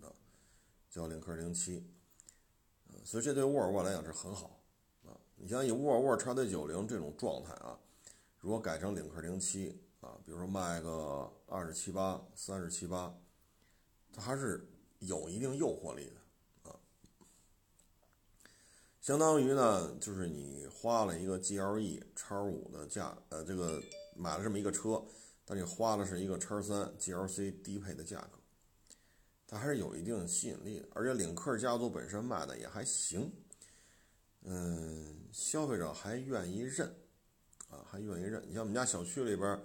[0.00, 0.12] 嘛，啊，
[0.90, 1.86] 叫领克零七，
[3.04, 4.60] 所以这对沃尔沃来讲是很好
[5.06, 5.14] 啊。
[5.36, 7.78] 你像以沃尔沃 XC90 这种状态啊，
[8.40, 13.12] 如果改成领克零七啊，比如说卖个二十七八、三十七八，
[14.12, 16.76] 它还是有一定诱惑力的啊。
[19.00, 23.82] 相当于呢，就是你花了一个 GLE 叉五的价，呃，这个
[24.14, 25.02] 买了这么一个车，
[25.46, 28.38] 但你花的是一个叉三 GLC 低配的价格，
[29.46, 30.88] 它还是有一定吸引力的。
[30.92, 33.32] 而且领克家族本身卖的也还行。
[34.42, 36.86] 嗯，消费者还愿意认，
[37.70, 38.46] 啊，还愿意认。
[38.46, 39.58] 你像我们家小区里边，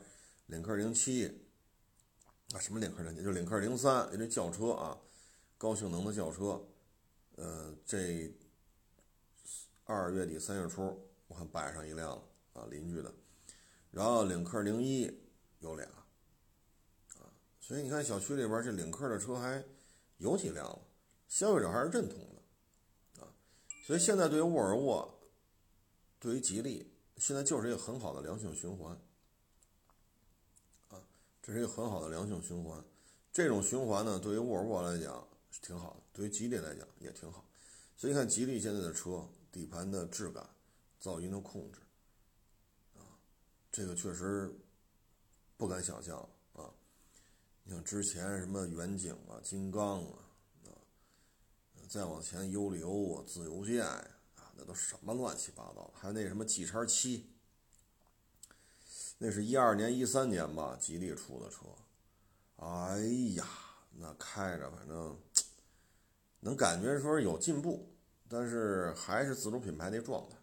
[0.50, 1.28] 领克零七，
[2.54, 5.00] 啊，什么领克零七，就领克零三，这轿车啊，
[5.60, 6.68] 高性能的轿车，
[7.36, 8.34] 呃，这
[9.84, 13.14] 二月底三月初，我看摆上一辆了，啊，邻居的，
[13.92, 15.12] 然后领克零一
[15.60, 15.88] 有俩，
[17.20, 19.64] 啊，所以你看小区里边这领克的车还
[20.18, 20.82] 有几辆了，
[21.28, 23.24] 消费者还是认同的。
[23.24, 23.30] 啊
[23.86, 25.20] 所以现在对于沃尔沃，
[26.20, 29.00] 对于吉利，现在就是一个很好的良性循环，
[31.42, 32.84] 这是一个很好的良性循环。
[33.32, 37.46] 这种循环呢，对于沃尔沃来讲是挺好的，对于吉利来讲也挺好。
[37.96, 40.48] 所以你看吉利现在的车底盘的质感、
[41.02, 41.80] 噪音的控制，
[42.96, 43.04] 啊，
[43.72, 44.54] 这个确实
[45.58, 46.18] 不敢想象
[46.54, 46.74] 啊。
[47.64, 50.20] 你像之前什么远景啊、金刚啊
[50.66, 50.72] 啊。
[51.88, 55.92] 再往前，优流啊，自由舰，啊，那都什么乱七八糟？
[55.96, 57.26] 还有那什么 G 叉七，
[59.22, 61.66] 那是一二年、一三年吧，吉利出的车。
[62.56, 63.00] 哎
[63.36, 63.46] 呀，
[63.92, 65.20] 那开着反正
[66.40, 67.94] 能感觉说有进步，
[68.30, 70.38] 但是还是自主品牌那状态。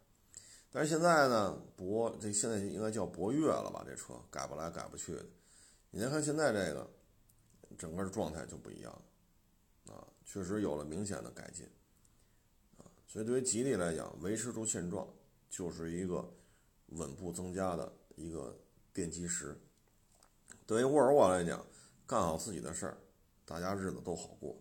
[0.71, 3.83] 但是现在呢，博这现在应该叫博越了吧？
[3.87, 5.25] 这车改不来改不去的。
[5.91, 6.91] 你再看现在这个，
[7.79, 10.07] 整个的状态就不一样了啊。
[10.27, 11.65] 确实有了明显的改进，
[12.77, 15.09] 啊，所以对于吉利来讲，维持住现状
[15.49, 16.31] 就是一个
[16.89, 18.55] 稳步增加的一个
[18.97, 19.61] 奠基石。
[20.65, 21.63] 对于沃尔沃来讲，
[22.07, 22.97] 干好自己的事儿，
[23.45, 24.57] 大家日子都好过，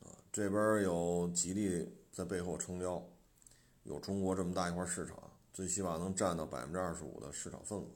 [0.00, 3.00] 啊，这边有吉利在背后撑腰，
[3.84, 5.16] 有中国这么大一块市场，
[5.52, 7.86] 最起码能占到百分之二十五的市场份额，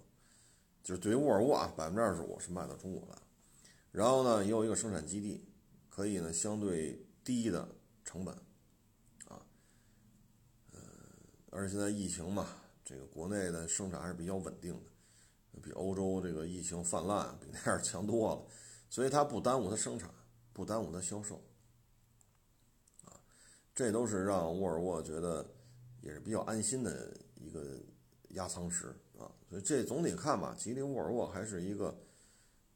[0.85, 3.19] 就是对于沃尔沃啊，百分之二十五是卖到中国来，
[3.91, 5.45] 然后呢，也有一个生产基地。
[5.91, 7.69] 可以呢，相对低的
[8.05, 8.35] 成本，
[9.29, 9.41] 啊，
[10.73, 10.81] 呃，
[11.53, 12.49] 而且现在疫情嘛，
[12.85, 18.43] 这个国内的生产还是比较稳定的，比欧洲这个疫情泛滥比那样强多了，
[18.91, 20.11] 所以它不耽误它生产，
[20.53, 21.43] 不耽误它销售，
[23.07, 23.17] 啊，
[23.75, 25.47] 这都是让沃尔沃觉得
[26.03, 27.79] 也是比较安心的一个
[28.31, 29.33] 压舱石啊。
[29.49, 31.87] 所以这总体看吧，吉利沃尔沃还是一个，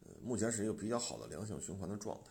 [0.06, 2.30] 呃，目前是一个比较好的良性循环的状态。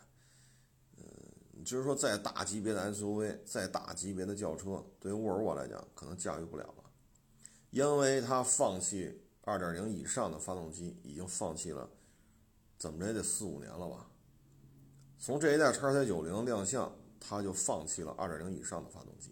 [0.98, 6.84] 嗯，就是说再大级别的 SUV，再大级别的轿车，对于沃尔沃来讲，可能驾驭不了了，
[7.78, 9.22] 因为它放弃。
[9.44, 11.90] 二点零以上的发动机已经放弃了，
[12.78, 14.06] 怎么着也得四五年了吧？
[15.18, 19.32] 从这一代叉 C 九零亮相，它就放弃了二点零以上的发动机，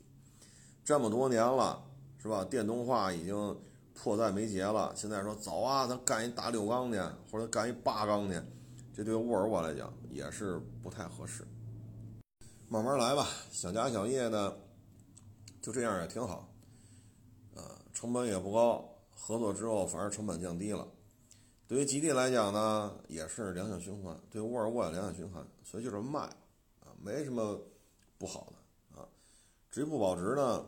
[0.85, 1.83] 这么多年了，
[2.17, 2.45] 是吧？
[2.45, 3.59] 电动化已经
[3.93, 4.93] 迫在眉睫了。
[4.95, 6.97] 现在说走啊，咱干一大六缸去，
[7.29, 8.41] 或者干一八缸去，
[8.93, 11.45] 这对沃尔沃来讲也是不太合适。
[12.69, 14.57] 慢慢来吧，小家小业的，
[15.61, 16.49] 就这样也挺好，
[18.05, 18.87] 成本也不高。
[19.15, 20.87] 合作之后，反而成本降低了。
[21.67, 26.19] 对于吉利来讲呢，也是良性循环；对沃尔沃也良性循环，所以就是卖
[26.81, 27.59] 啊，没什么
[28.19, 29.09] 不好的啊。
[29.71, 30.63] 至于不保值呢，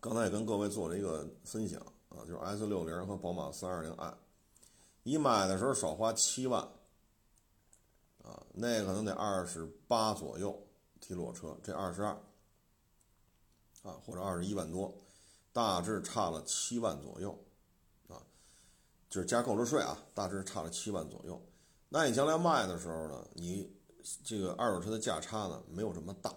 [0.00, 4.14] 刚才也跟各位做了一个分享啊，就是 S 六零和宝马三二零 i，
[5.02, 6.62] 你买的时候少花七万
[8.22, 10.58] 啊，那可能得二十八左右
[10.98, 12.12] 提裸车，这二十二
[13.82, 14.94] 啊，或者二十一万多。
[15.52, 17.38] 大致差了七万左右，
[18.08, 18.24] 啊，
[19.10, 21.40] 就是加购置税啊，大致差了七万左右。
[21.90, 23.70] 那你将来卖的时候呢，你
[24.24, 26.30] 这个二手车的价差呢没有这么大，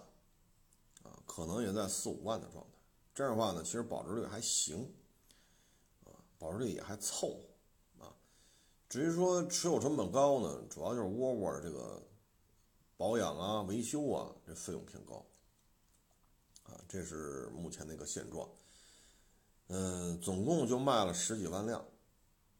[1.02, 2.70] 啊，可能也在四五万的状态。
[3.14, 4.92] 这样的话呢，其实保值率还行，
[6.04, 7.40] 啊，保值率也还凑
[7.98, 8.12] 合，啊。
[8.86, 12.02] 至于说持有成本高呢，主要就是沃尔沃的这个
[12.98, 15.24] 保养啊、维修啊，这费用偏高，
[16.64, 18.46] 啊，这是目前的一个现状。
[19.68, 21.80] 嗯，总共就卖了十几万辆，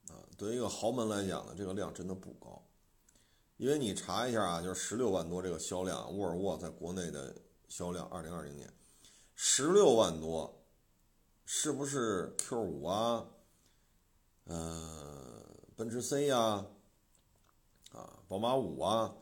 [0.08, 2.60] 啊，对于一个豪门来讲呢，这个量真的不高，
[3.58, 7.32] 因为你查一下啊，就是十六万多这个销量，沃尔沃在国内的
[7.68, 8.68] 销量，二零二零年
[9.36, 10.52] 十六万多，
[11.44, 13.24] 是不是 Q 五啊，
[14.46, 15.44] 呃，
[15.76, 16.66] 奔驰 C 呀，
[17.92, 19.14] 啊，宝马五啊，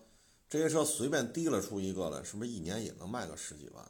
[0.48, 3.86] 这些车随便提了出一个来，是不是一年也能卖个十几万？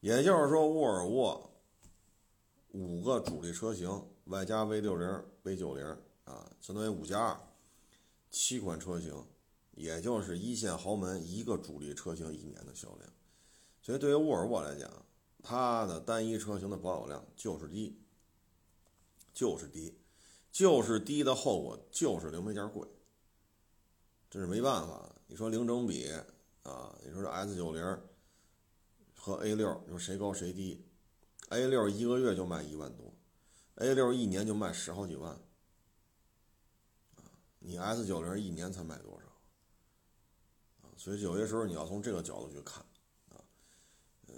[0.00, 1.47] 也就是说，沃尔沃。
[2.78, 5.84] 五个主力车型，外加 V 六零、V 九零
[6.22, 7.40] 啊，相当于五加二，
[8.30, 9.26] 七款车型，
[9.72, 13.12] 也就是一线豪门一个主力车型一年的销量。
[13.82, 14.88] 所以对于沃尔沃来讲，
[15.42, 17.98] 它的单一车型的保有量就是低，
[19.34, 19.98] 就是低，
[20.52, 22.86] 就是低的后果就是零配件贵，
[24.30, 25.16] 这是没办法。
[25.26, 26.08] 你说零整比
[26.62, 27.98] 啊，你说这 S 九零
[29.16, 30.80] 和 A 六，你说谁高谁低
[31.50, 33.12] ？A 六一个月就卖一万多
[33.76, 35.32] ，A 六一年就卖十好几万，
[37.16, 37.24] 啊，
[37.58, 39.26] 你 S 九零一年才卖多少？
[40.82, 42.84] 啊，所以有些时候你要从这个角度去看，
[43.30, 43.40] 啊，
[44.26, 44.34] 呃，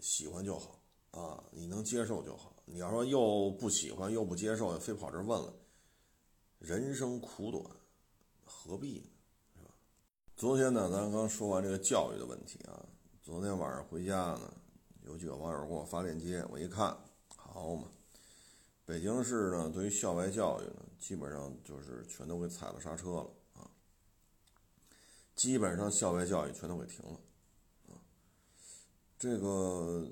[0.00, 2.52] 喜欢就好，啊，你能接受就好。
[2.64, 5.54] 你要说又不喜欢又不接受，非跑这问了，
[6.58, 7.64] 人生苦短，
[8.44, 9.06] 何必呢？
[9.54, 9.70] 是吧？
[10.34, 12.84] 昨天呢，咱刚说完这个教育的问题啊，
[13.22, 14.52] 昨天晚上回家呢。
[15.04, 16.96] 有几个网友给我发链接，我一看，
[17.28, 17.88] 好嘛，
[18.86, 23.68] 北京市呢对于校外教育呢，基本上就是全都给踩了刹车了啊，
[25.36, 27.20] 基本上校外教育全都给停了
[27.88, 28.00] 啊，
[29.18, 30.10] 这个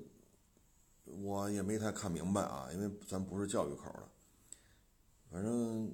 [1.05, 4.09] 我也没太看明白啊，因为咱不是教育口的，
[5.31, 5.91] 反正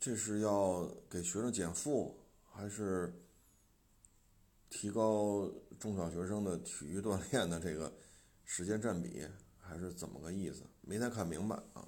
[0.00, 2.18] 这是要给学生减负，
[2.50, 3.14] 还是
[4.70, 7.92] 提高中小学生的体育锻炼的这个？
[8.44, 9.26] 时间占比
[9.58, 10.62] 还是怎么个意思？
[10.82, 11.86] 没太看明白啊。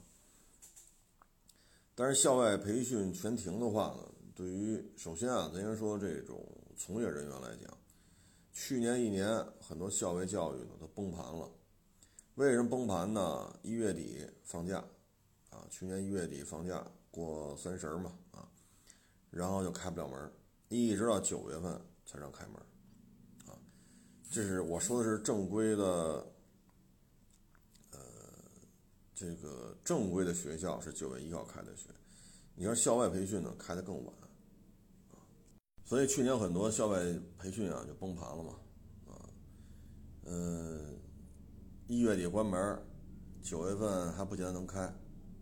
[1.95, 7.79] 但是校外培训全停的话呢，对于首先啊，咱先说这种从业人员来讲，
[8.53, 9.29] 去年一年
[9.61, 11.51] 很多校外教育呢都崩盘了。
[12.35, 13.59] 为什么崩盘呢？
[13.63, 14.85] 一月底放假
[15.51, 18.49] 啊，去年一月底放假过三十嘛啊，
[19.31, 20.33] 然后就开不了门，
[20.69, 22.57] 一直到九月份才让开门
[23.47, 23.57] 啊。
[24.31, 26.27] 这是我说的是正规的。
[29.19, 31.89] 这个正规的学校是九月一号开的学，
[32.55, 34.15] 你说校外培训呢开的更晚，
[35.11, 35.17] 啊，
[35.87, 36.99] 所以去年很多校外
[37.39, 38.53] 培训啊就崩盘了嘛，
[39.07, 39.17] 啊，
[40.27, 40.99] 嗯，
[41.87, 42.79] 一月底关门，
[43.43, 44.95] 九月份还不见得能开，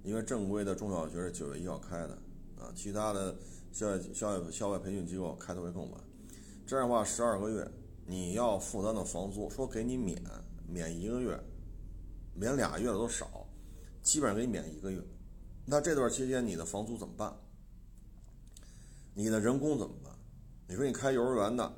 [0.04, 2.14] 因为正规的中小学是九月一号开的，
[2.60, 3.36] 啊，其他的
[3.72, 6.00] 校外校外校外培训机构开的会更晚，
[6.64, 7.68] 这样的话十二个月
[8.06, 10.22] 你要负担的房租，说给你免
[10.68, 11.36] 免一个月，
[12.34, 13.43] 免俩月的都少。
[14.04, 15.02] 基本上给你免一个月，
[15.64, 17.34] 那这段期间你的房租怎么办？
[19.14, 20.12] 你的人工怎么办？
[20.68, 21.74] 你说你开幼儿园的，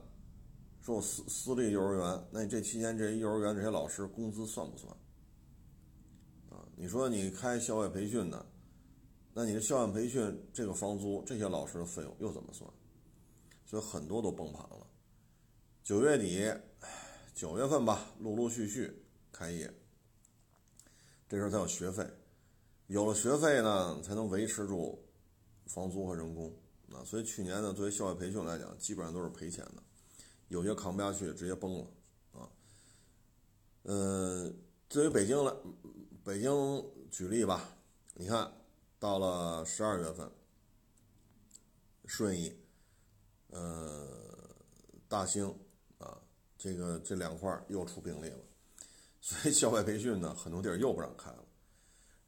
[0.83, 4.93] 说我私私立幼儿园，那你这期间这幼儿园这些老师工资算不算？
[6.51, 8.45] 啊，你说你开校外培训的，
[9.33, 12.69] 那你的校外培训这个房租这些老师的费用又怎么算？
[13.65, 14.87] 所以很多都崩盘了。
[15.85, 16.53] 九月底，
[17.35, 19.73] 九月份吧，陆陆续续开业，
[21.29, 22.07] 这时候才有学费，
[22.87, 25.05] 有了学费呢，才能维持住
[25.67, 26.53] 房租和人工。
[26.93, 29.83] 啊，所以去年呢，作为校外培训来讲，基本上都是赔钱的，
[30.49, 31.91] 有些扛不下去，直接崩了
[32.33, 32.49] 啊。
[33.83, 34.57] 嗯，
[34.89, 35.53] 对于北京来，
[36.23, 36.53] 北京
[37.11, 37.77] 举例吧，
[38.15, 38.53] 你看
[39.01, 40.31] 到了十二月份，
[42.05, 42.57] 顺义、
[43.51, 44.07] 呃，
[45.09, 45.53] 大兴
[45.99, 46.17] 啊，
[46.57, 48.39] 这个这两块又出病例了，
[49.27, 51.45] 所以校外培训呢，很多地儿又不让开了，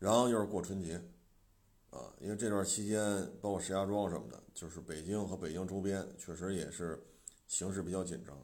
[0.00, 1.00] 然后又是过春节。
[1.90, 7.00] 啊，因为这段期间，包括石家庄什么的，就是北京和北京周边确实也是
[7.46, 8.36] 形势比较紧张。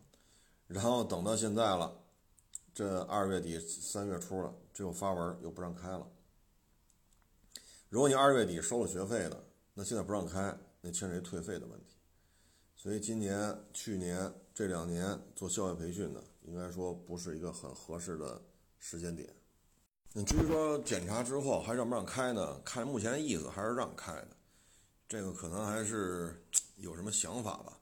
[0.69, 2.01] 然后等到现在了，
[2.73, 6.07] 这二月底三月初了，这又发文又不让开了。
[7.89, 11.97] 如果你二月底收了学费的，那现在不让开，那牵扯退费的问题。
[12.77, 18.41] 所以今年、去年这两年做校外培训的，应该说不是一个很合适的
[18.79, 19.29] 时间点。
[20.13, 22.61] 那至于说检查之后还让不让开呢？
[22.61, 24.29] 看目前意思还是让开的，
[25.09, 26.41] 这个可能还是
[26.77, 27.79] 有什么想法吧。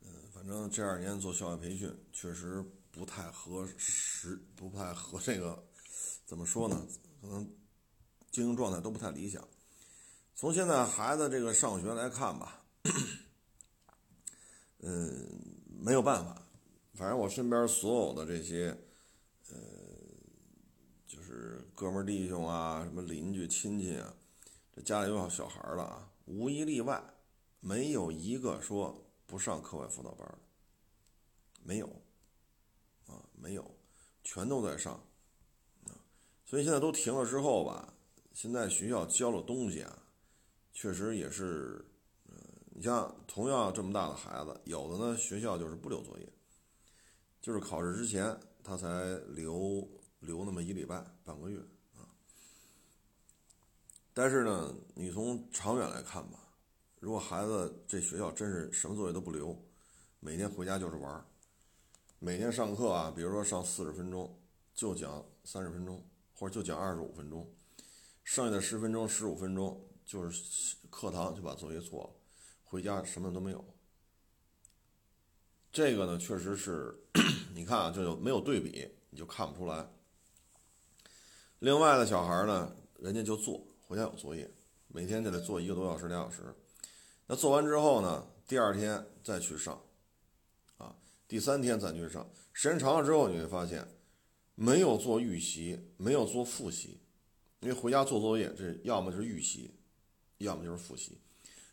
[0.00, 5.64] 嗯，反正这二年做校外培训确实不太合适，不太合这个
[6.26, 6.84] 怎么说呢？
[7.20, 7.48] 可能
[8.32, 9.46] 经营状态都不太理想。
[10.34, 12.64] 从现在孩子这个上学来看吧，
[14.80, 15.28] 嗯，
[15.78, 16.42] 没有办法。
[16.94, 18.76] 反正我身边所有的这些。
[19.50, 19.58] 呃，
[21.06, 24.14] 就是哥们弟兄啊，什么邻居亲戚啊，
[24.74, 27.02] 这家里有小孩了啊，无一例外，
[27.60, 30.38] 没有一个说不上课外辅导班的，
[31.62, 31.86] 没有，
[33.06, 33.70] 啊，没有，
[34.24, 34.94] 全都在上，
[35.84, 35.92] 啊，
[36.46, 37.92] 所以现在都停了之后吧，
[38.32, 39.98] 现在学校教的东西啊，
[40.72, 41.84] 确实也是，
[42.26, 42.34] 嗯，
[42.70, 46.32] 你像同样这么大的孩子，有的呢学校就是不留作业，
[47.42, 49.86] 就是考试之前他才留。
[50.22, 51.58] 留那么一礼拜、半个月
[51.96, 52.06] 啊，
[54.14, 56.38] 但是呢，你从长远来看吧，
[57.00, 59.60] 如果孩子这学校真是什么作业都不留，
[60.20, 61.24] 每天回家就是玩儿
[62.20, 64.32] 每天上课啊，比如说上四十分钟，
[64.76, 66.00] 就讲三十分钟，
[66.32, 67.52] 或者就讲二十五分钟，
[68.22, 72.10] 剩下的十分钟、十五分钟就是课堂就把作业做了，
[72.62, 73.64] 回家什么都没有。
[75.72, 76.94] 这个呢，确实是，
[77.54, 79.88] 你看啊，就有没有对比，你就看不出来。
[81.60, 84.50] 另外的小孩呢，人家就做，回家有作业，
[84.88, 86.54] 每天就得做一个多小时、两小时。
[87.26, 89.82] 那做完之后呢，第二天再去上，
[90.76, 90.94] 啊，
[91.26, 92.28] 第三天再去上。
[92.52, 93.88] 时间长了之后，你会发现，
[94.54, 97.00] 没有做预习，没有做复习，
[97.60, 99.74] 因为回家做作业，这要么就是预习，
[100.36, 101.18] 要么就是复习，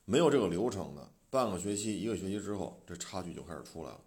[0.05, 4.01] 没有这个流程的，半个学期、一个学期之后，这差距就开始出来了。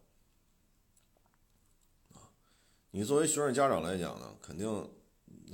[2.14, 2.30] 啊，
[2.90, 4.90] 你作为学生家长来讲呢，肯定。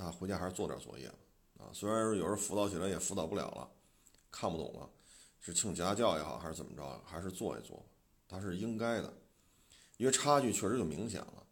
[0.00, 1.08] 那回家还是做点作业
[1.58, 3.68] 啊，虽然说有时候辅导起来也辅导不了了，
[4.30, 4.88] 看不懂了，
[5.40, 7.84] 是请家教也好，还是怎么着，还是做一做，
[8.28, 9.12] 它是应该的，
[9.96, 11.46] 因为差距确实就明显了。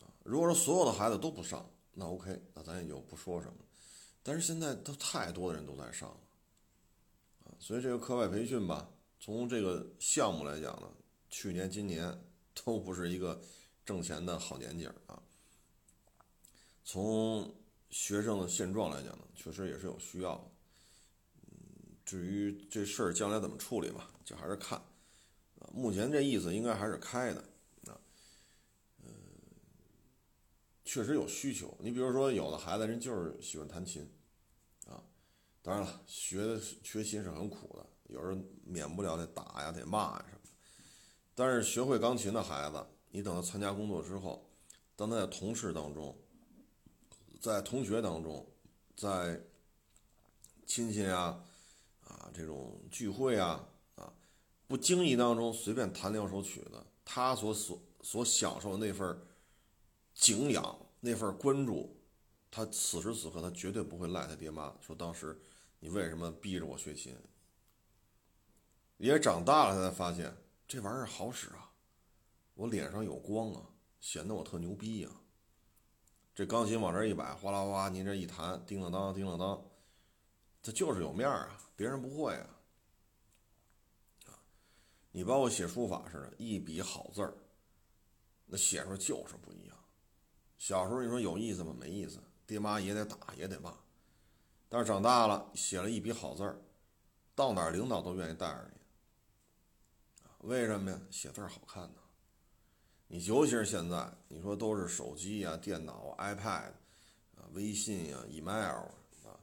[0.00, 3.54] 啊，如果说所有的孩子都不上，那 OK，那咱也就不说什么。
[4.22, 6.20] 但是现在都太多的人都在上了，
[7.60, 10.90] 所以这个课外培训吧，从这个项目来讲呢，
[11.28, 12.18] 去年、今年
[12.64, 13.38] 都不是一个
[13.84, 15.22] 挣钱的好年景啊。
[16.82, 17.54] 从
[17.90, 20.50] 学生的现状来讲呢，确实也是有需要的。
[21.52, 21.58] 嗯，
[22.04, 24.78] 至于这事儿将来怎么处理吧，就还是看。
[24.78, 27.40] 啊，目前这意思应该还是开的。
[27.86, 28.00] 啊，
[29.04, 29.12] 嗯，
[30.84, 31.76] 确实有需求。
[31.78, 34.10] 你比如说，有的孩子人就是喜欢弹琴，
[35.62, 40.40] 当然了，学学琴是很苦的，有时候免不了得打呀、得骂呀什么。
[41.34, 44.50] 但是学会钢琴的孩子，你等他参加工作之后，
[44.96, 46.16] 当他在同事当中。
[47.40, 48.46] 在同学当中，
[48.94, 49.40] 在
[50.66, 51.42] 亲戚啊，
[52.04, 54.12] 啊这种聚会啊，啊
[54.68, 59.18] 不经意当中随便弹两首曲子，他所所所享受的那份
[60.12, 61.98] 敬仰，那份关注，
[62.50, 65.40] 他此时此刻他绝对不会赖他爹妈，说当时
[65.80, 67.16] 你为什么逼着我学琴？
[68.98, 70.32] 也长大了，他才发现
[70.68, 71.72] 这玩意儿好使啊，
[72.54, 73.66] 我脸上有光啊，
[73.98, 75.08] 显得我特牛逼呀。
[76.34, 79.62] 这钢琴往这一摆，哗啦哗啦，您这一弹，叮了当，叮了当，
[80.62, 82.46] 它就是有面儿啊，别人不会啊。
[84.26, 84.36] 啊，
[85.10, 87.34] 你包括写书法似的，一笔好字儿，
[88.44, 89.76] 那写出来就是不一样。
[90.58, 91.74] 小时候你说有意思吗？
[91.78, 93.74] 没意思，爹妈也得打，也得骂。
[94.70, 96.56] 但是长大了，写了一笔好字儿，
[97.34, 100.48] 到哪儿领导都愿意带着你。
[100.48, 101.00] 为什么呀？
[101.10, 102.00] 写字儿好看呢。
[103.08, 106.70] 你尤其是现在，你说都是手机呀、电脑、iPad
[107.34, 108.86] 啊、微信呀、email
[109.24, 109.34] 啊，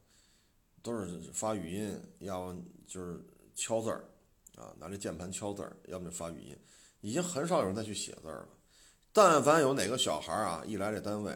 [0.82, 3.22] 都是发语音，要么就是
[3.54, 4.02] 敲字儿
[4.56, 6.58] 啊，拿这键盘敲字儿，要么就发语音，
[7.02, 8.48] 已经很少有人再去写字儿了。
[9.12, 11.32] 但凡有哪个小孩儿啊，一来这单位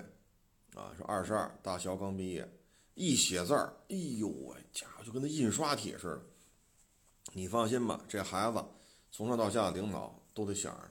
[0.74, 2.50] 啊，说二十二大学刚毕业，
[2.94, 6.22] 一写字儿，哎呦喂，家伙就跟那印刷体似的。
[7.32, 8.64] 你放心吧，这孩子。
[9.10, 10.88] 从上到下，领导都得想着他。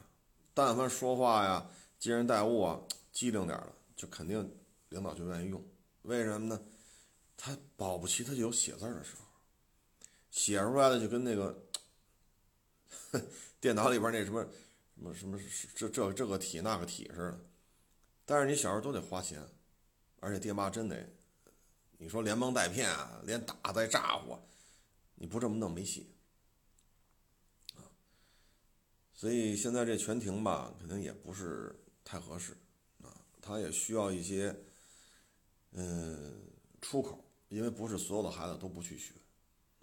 [0.53, 2.79] 但凡说话呀、接人待物啊，
[3.11, 4.39] 机灵点的，就肯定
[4.89, 5.63] 领导就愿意用。
[6.03, 6.61] 为什么呢？
[7.37, 9.25] 他保不齐他就有写字儿的时候，
[10.29, 11.63] 写出来的就跟那个
[13.59, 14.43] 电脑里边那什么
[14.95, 15.39] 什么什么
[15.75, 17.39] 这这这个体那个体似的。
[18.25, 19.43] 但是你小时候都得花钱，
[20.19, 21.09] 而且爹妈真得，
[22.01, 24.35] 你说连蒙带骗啊，连打带咋呼，
[25.13, 26.11] 你不这么弄没戏
[27.75, 27.85] 啊。
[29.13, 32.57] 所以现在这全停吧，肯定也不是太合适
[33.03, 33.15] 啊。
[33.39, 34.51] 它也需要一些，
[35.73, 36.41] 嗯，
[36.81, 39.13] 出口，因为不是所有的孩子都不去学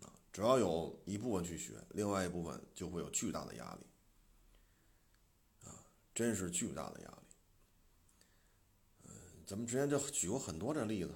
[0.03, 0.11] 啊。
[0.33, 3.87] 只要有一部分去学，另外一部分就会有巨大的压力
[5.69, 7.27] 啊，真是巨大的压力。
[9.05, 9.13] 嗯，
[9.47, 11.15] 咱们之前就举过很多这例子，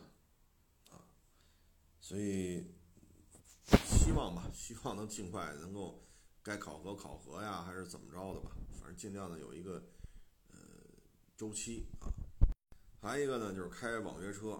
[2.02, 2.66] 所以
[3.86, 5.98] 希望吧，希望能尽快能够。
[6.44, 8.50] 该考核考核呀，还是怎么着的吧？
[8.72, 9.80] 反正尽量的有一个
[10.48, 10.58] 呃
[11.36, 12.10] 周期啊。
[13.00, 14.54] 还一个呢，就是开网约车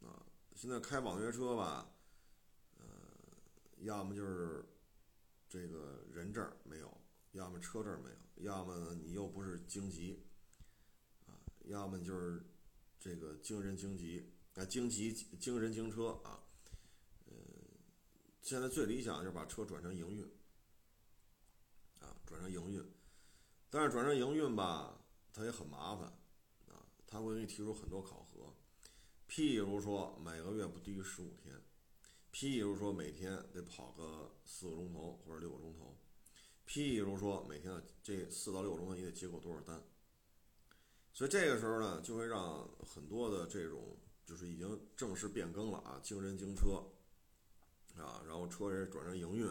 [0.00, 0.24] 啊。
[0.54, 1.92] 现在开网约车吧，
[2.78, 2.86] 呃，
[3.80, 4.64] 要么就是
[5.50, 6.98] 这个人证没有，
[7.32, 10.24] 要么车证没有，要么你又不是京籍
[11.26, 11.36] 啊，
[11.66, 12.42] 要么就是
[12.98, 16.40] 这个京人京籍啊，京籍京人京车啊。
[18.48, 20.24] 现在最理想就是把车转成营运。
[22.00, 22.82] 啊转成营运，
[23.68, 24.98] 但是转成营运吧，
[25.34, 26.06] 它也很麻烦
[26.68, 26.80] 啊。
[27.06, 28.54] 他会给你提出很多考核，
[29.28, 31.62] 譬如说每个月不低于十五天，
[32.32, 35.98] 譬如说每天得跑个四个钟头或者六个钟头，
[36.66, 39.84] 譬如说每天这四到六个钟头你得接够多少单。
[41.12, 46.82] 所以这个时候呢，就会让很多的这种就是已经正式变更了啊，京人京车
[48.00, 49.46] 啊，然后车也转成营运，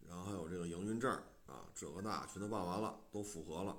[0.00, 1.12] 然后还有这个营运证。
[1.46, 3.76] 啊，这个那全都办完了，都符合了，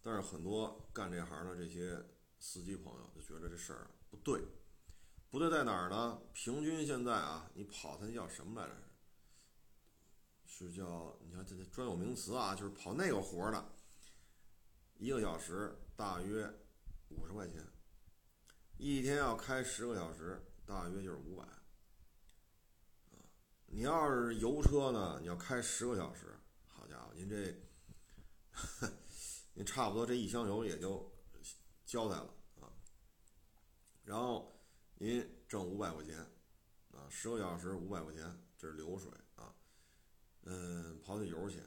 [0.00, 2.00] 但是很多干这行的这些
[2.38, 4.40] 司机朋友就觉得这事儿不对，
[5.28, 6.22] 不对在哪儿呢？
[6.32, 8.74] 平均现在啊，你跑它叫什么来着？
[10.46, 13.72] 是叫你看这这专有名词啊，就是跑那个活儿的，
[14.98, 16.48] 一个小时大约
[17.08, 17.66] 五十块钱，
[18.78, 21.44] 一天要开十个小时，大约就是五百。
[23.74, 26.38] 你要是油车呢，你要开十个小时。
[26.66, 27.56] 好家伙您这，
[29.54, 31.10] 您差不多这一箱油也就
[31.86, 32.68] 交代了啊。
[34.04, 34.62] 然后
[34.98, 36.18] 您挣五百块钱
[36.90, 39.54] 啊，十个小时五百块钱，这是流水啊。
[40.42, 41.64] 嗯，刨去油钱，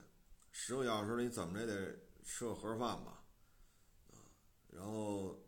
[0.52, 3.24] 十个小时你怎么着得吃个盒饭吧？
[4.12, 4.30] 啊，
[4.70, 5.44] 然后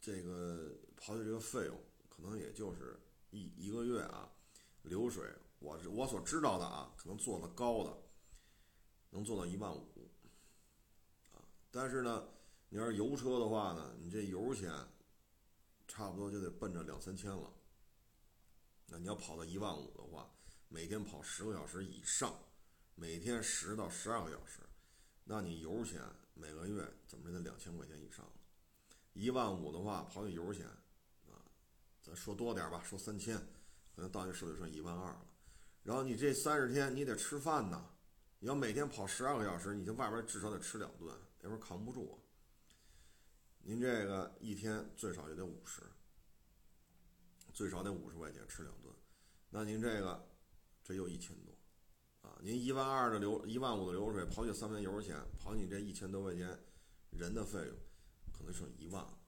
[0.00, 3.00] 这个刨去这个费用，可能也就是
[3.30, 4.28] 一一个月啊，
[4.82, 7.96] 流水，我我所知道的啊，可能做的高的。
[9.10, 10.10] 能做到一万五，
[11.30, 11.38] 啊，
[11.70, 12.26] 但是呢，
[12.68, 14.72] 你要是油车的话呢，你这油钱
[15.86, 17.48] 差不多就得奔着两三千了。
[18.88, 20.28] 那你要跑到一万五的话，
[20.66, 22.36] 每天跑十个小时以上，
[22.96, 24.58] 每天十到十二个小时，
[25.22, 26.02] 那你油钱
[26.34, 28.32] 每个月怎么着得两千块钱以上了。
[29.12, 30.66] 一万五的话，刨去油钱，
[31.28, 31.38] 啊，
[32.02, 33.38] 咱说多点吧，说三千，
[33.94, 35.24] 可能到你手里剩一万二了。
[35.84, 37.88] 然后你这三十天你得吃饭呐。
[38.40, 41.08] 你要每天跑十二个小时，你这外边至少得吃两顿，
[41.40, 42.20] 要不然扛不住。
[43.62, 45.80] 您这个一天最少也得五十，
[47.54, 48.94] 最少得五十块钱吃两顿，
[49.48, 50.28] 那您这个
[50.82, 56.58] 这又一千多，啊，您一万二的流一万五的流水，刨去三分油钱，刨你这一千多块钱
[57.12, 57.74] 人的费用，
[58.30, 59.18] 可能剩一万了，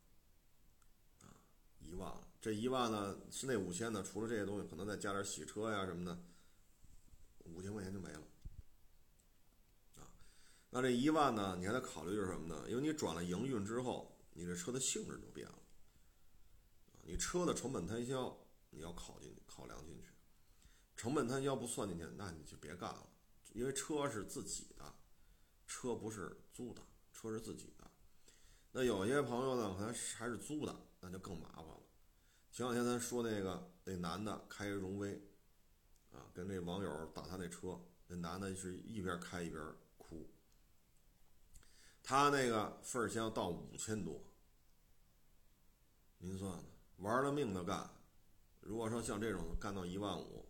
[1.22, 1.32] 啊，
[1.78, 2.28] 一万了。
[2.38, 6.20] 这一万呢是那五千呢，除了这些东西，可能再加点洗车呀什么的，
[7.54, 8.22] 五千块钱就没了。
[9.96, 10.08] 啊
[10.70, 11.56] 那这一万呢？
[11.58, 12.64] 你还得考虑就是什么呢？
[12.68, 15.58] 因为你转了营运之后，你这车的性质就变了，
[16.92, 18.36] 啊你车的成本摊销
[18.70, 20.08] 你要考进考量进去。
[20.96, 23.06] 成本摊销不算进去，那你就别干了，
[23.52, 24.94] 因为车是自己的，
[25.66, 26.82] 车不是租的，
[27.12, 27.90] 车是自己的。
[28.72, 31.80] 那有些朋友呢，可能还是租的，那就更麻烦了。
[32.50, 35.22] 前两天咱说那个那男的开荣威，
[36.16, 39.62] 啊，跟那网友打他那车，那男的是一边开一边
[39.96, 40.26] 哭。
[42.02, 44.20] 他那个份儿钱要到五千多，
[46.18, 46.64] 您算算，
[46.98, 47.90] 玩了命的干。
[48.60, 50.44] 如果说像这种干到一万五，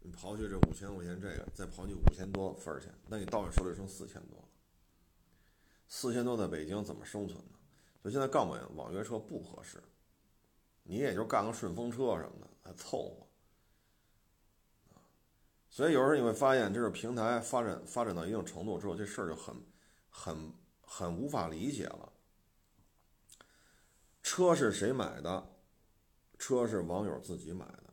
[0.00, 4.44] 你刨去这五千块钱，这个再刨去五千多份儿钱，那你到手里剩四千多了。
[5.88, 7.58] 四千多在北京怎么生存呢？
[8.00, 9.82] 所以现在干网网约车不合适，
[10.82, 13.27] 你也就干个顺风车什么的还凑合。
[15.78, 19.54] 所以有时候你会发现，就是平台发展发展到一定程度之后，这事儿就很。
[20.10, 22.12] 很很无法理解了。
[24.20, 25.54] 车是谁买的？
[26.36, 27.84] 车是网友自己买的。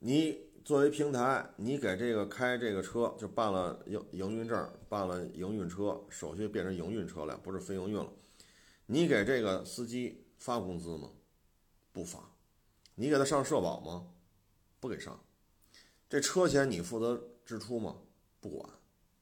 [0.00, 8.10] 你作为平台，你给这个开这个车就办了营营运证，办了营运车手续，变成营运车了，不是非营运了。
[8.86, 11.12] 你给这个司机发工资吗？
[11.92, 12.18] 不发。
[12.96, 14.08] 你给他上社保吗？
[14.80, 15.22] 不给上。
[16.10, 17.96] 这车钱你负责支出吗？
[18.40, 18.68] 不管，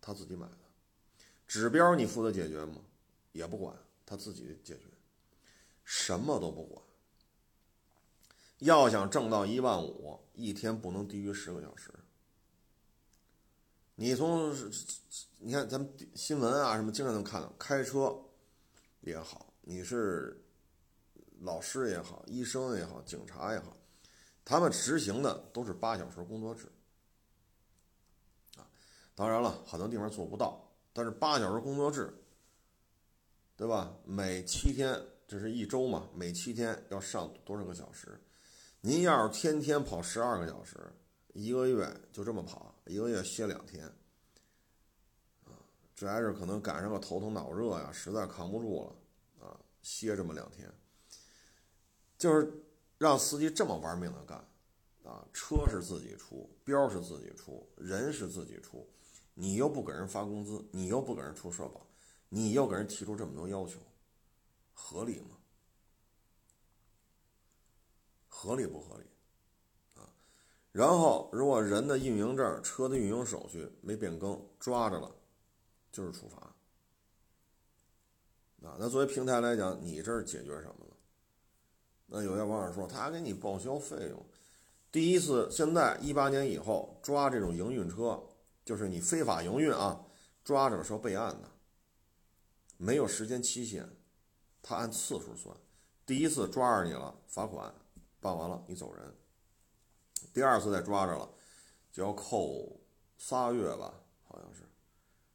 [0.00, 0.56] 他自己买的。
[1.46, 2.76] 指标你负责解决吗？
[3.32, 3.76] 也不管，
[4.06, 4.84] 他自己解决，
[5.84, 6.82] 什么都不管。
[8.60, 11.92] 要想挣到一万五，一天不能低于十个小时。
[13.94, 14.54] 你从
[15.38, 18.18] 你看咱们新闻啊什么，经常能看到，开车
[19.02, 20.42] 也好，你是
[21.40, 23.76] 老师也好，医生也好，警察也好，
[24.42, 26.66] 他们执行的都是八小时工作制。
[29.18, 30.64] 当然了，很多地方做不到。
[30.92, 32.14] 但是八小时工作制，
[33.56, 33.92] 对吧？
[34.04, 34.96] 每七天，
[35.26, 36.08] 这是一周嘛？
[36.14, 38.16] 每七天要上多少个小时？
[38.80, 40.78] 您要是天天跑十二个小时，
[41.32, 43.84] 一个月就这么跑，一个月歇两天，
[45.44, 45.50] 啊，
[45.96, 50.72] 这还是可能赶上个头疼脑热呀，实在扛不住了，啊，歇这么两天，
[52.16, 52.48] 就是
[52.98, 54.38] 让司机这么玩命的干，
[55.02, 58.88] 啊，车是自己出，标是自己出，人是自己出。
[59.40, 61.86] 你又不给人发工资，你又不给人出社保，
[62.28, 63.78] 你又给人提出这么多要求，
[64.74, 65.36] 合理吗？
[68.26, 69.04] 合理不合理？
[69.94, 70.10] 啊，
[70.72, 75.14] 然后如果人的运营证、车的运营手续没变更，抓着了，
[75.92, 76.38] 就是处罚。
[78.68, 80.96] 啊，那作为平台来讲，你这儿解决什么了？
[82.06, 84.26] 那有些网友说他给你报销费用，
[84.90, 88.20] 第一次现在一八年以后抓这种营运车。
[88.68, 90.04] 就是你非法营运啊，
[90.44, 91.50] 抓着的时候备案的，
[92.76, 93.88] 没有时间期限，
[94.60, 95.56] 他按次数算。
[96.04, 97.74] 第一次抓着你了，罚款
[98.20, 99.14] 办完了，你走人。
[100.34, 101.30] 第二次再抓着了，
[101.90, 102.78] 就要扣
[103.16, 103.94] 仨月吧，
[104.26, 104.60] 好像是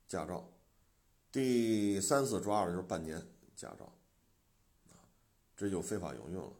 [0.07, 0.47] 驾照。
[1.31, 3.19] 第三次抓着就是半年
[3.55, 3.86] 驾照，
[4.91, 4.93] 啊
[5.57, 6.53] 这就非法营运了。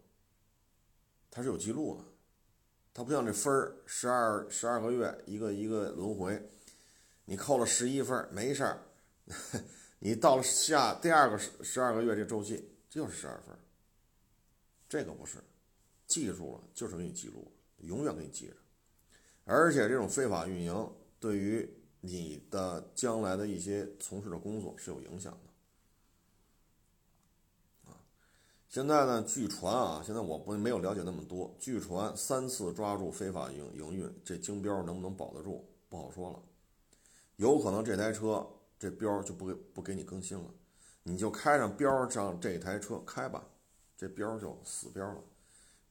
[1.30, 2.04] 它是有记录的，
[2.96, 6.50] 它不像这分儿，十二十二个月一个一个轮回。
[7.26, 8.82] 你扣了十一分没事儿，
[10.00, 13.58] 你到了下第二个十十二个月这周期就是十二分，
[14.90, 15.38] 这个不是，
[16.06, 18.56] 记住了就是给你记录，永远给你记着，
[19.46, 21.68] 而且这种非法运营对于
[22.02, 25.32] 你的将来的一些从事的工作是有影响
[27.86, 27.96] 的，啊，
[28.68, 36.44] 现在呢，据传啊，现在我不没有了解那么多，据传三次抓住非法营营运，这京标能不能保得住，不好说了。
[37.44, 38.48] 有可能这台车
[38.80, 40.50] 这标就不给不给你更新了，
[41.04, 43.46] 你就开上标上这台车开吧，
[43.98, 45.22] 这标就死标了。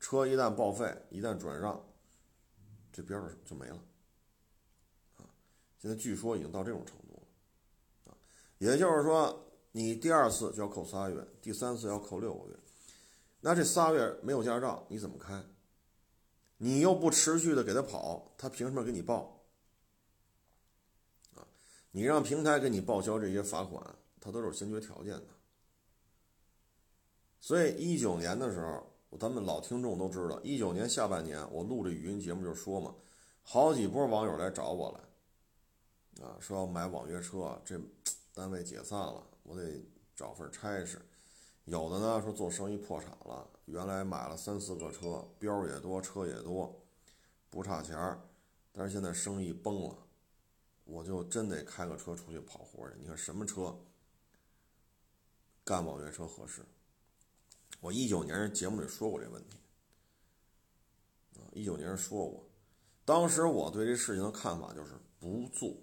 [0.00, 1.78] 车一旦报废，一旦转让，
[2.90, 3.76] 这标就没了。
[5.18, 5.28] 啊，
[5.78, 8.10] 现在据说已经到这种程度了。
[8.10, 8.16] 啊，
[8.56, 12.56] 也就是说，你第二次就要扣仨月，第三次要扣六个月。
[13.42, 15.44] 那这仨月没有驾照，你怎么开？
[16.56, 19.41] 你又不持续的给他跑，他凭什么给你报？
[21.92, 25.26] 你让平台给你报销这些罚款，它都是先决条件的。
[27.38, 32.94] 所以一九年的时候，咱们老听众都知道，一九年下半年我录这语音节目就说嘛，
[33.42, 37.78] 好几波网友来找我来，啊，说要买网约车，这
[38.32, 39.84] 单位解散了，我得
[40.16, 40.98] 找份差事。
[41.66, 46.74] 有的呢说做生意破产了，原来买了三四个车，标也多，车也多，
[47.50, 48.18] 不差钱儿，
[48.72, 49.96] 但是现在生意崩了。
[50.92, 52.96] 我就真得开个车出去跑活去。
[53.00, 53.74] 你看什么车
[55.64, 56.62] 干网约车合适？
[57.80, 59.56] 我一九年节目里说过这问题，
[61.36, 62.44] 啊，一九年说过，
[63.06, 65.74] 当时我对这事情的看法就是不做，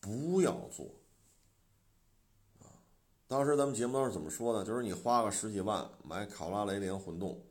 [0.00, 0.84] 不要做。
[2.60, 2.68] 啊，
[3.26, 4.66] 当时咱们节目都是怎么说呢？
[4.66, 7.42] 就是你花个十几万买考拉雷凌混动，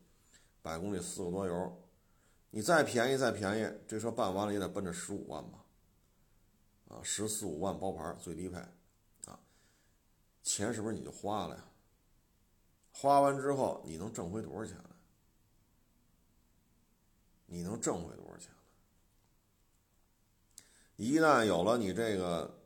[0.62, 1.84] 百公里四个多油，
[2.52, 5.63] 你再便宜再便宜，这车办完了也得奔着十五万吧？
[6.90, 8.58] 啊，十四五万包牌最低配，
[9.26, 9.40] 啊，
[10.44, 11.66] 钱是不是你就花了呀？
[12.92, 14.78] 花完之后你能挣回多少钱？
[17.46, 18.50] 你能挣回多少钱
[20.96, 22.60] 一旦有了你这个、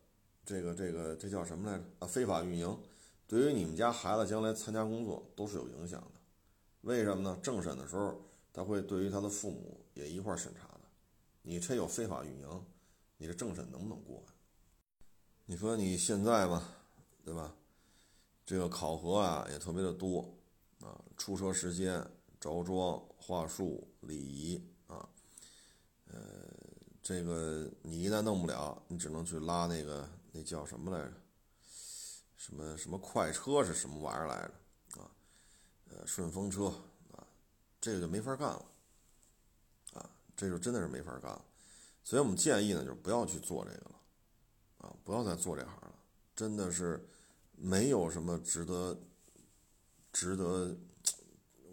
[0.45, 1.83] 这个、这个，这叫什么来着？
[1.99, 2.79] 啊，非法运营，
[3.25, 6.11] 对于你们家孩子将来参加工作都是有影响的。
[6.81, 7.37] 为什么呢？
[7.41, 8.21] 政审的时候，
[8.53, 10.81] 他会对于他的父母也一块审查的。
[11.41, 12.65] 你这有非法运营，
[13.17, 14.23] 你的政审能不能过？
[15.45, 16.61] 你说你现在吧，
[17.23, 17.55] 对吧？
[18.45, 20.21] 这个考核啊也特别的多
[20.79, 22.05] 啊，出车时间、
[22.39, 25.07] 着装、话术、礼仪啊。
[26.05, 26.47] 呃，
[27.01, 31.13] 这个你一旦弄不了，你只能去拉那个那叫什么来着？
[32.35, 35.01] 什么什么快车是什么玩意儿来着？
[35.01, 35.11] 啊，
[35.89, 36.67] 呃，顺风车
[37.11, 37.27] 啊，
[37.81, 38.65] 这个就没法干了，
[39.93, 41.45] 啊，这就真的是没法干了。
[42.07, 43.95] 所以我们建议呢，就是不要去做这个了，
[44.77, 45.93] 啊，不要再做这行了，
[46.33, 47.05] 真的是
[47.51, 48.97] 没有什么值得
[50.13, 50.73] 值得，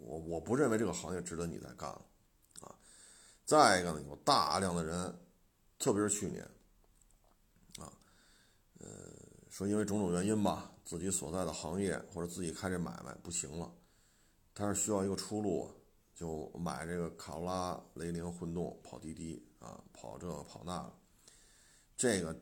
[0.01, 2.05] 我我不认为这个行业值得你再干了。
[2.59, 2.75] 啊
[3.45, 5.17] 再一个呢，有大量的人，
[5.79, 6.43] 特别是去年，
[7.79, 7.87] 啊，
[8.79, 8.87] 呃，
[9.49, 13.73] 说因为种种原因吧，自己所在的行业或者自己开这买卖不行了，
[14.53, 15.71] 他是需要一个出路，
[16.15, 20.93] 就买这个卡罗拉、雷凌混动跑滴滴啊，跑这个跑那个，
[21.97, 22.33] 这个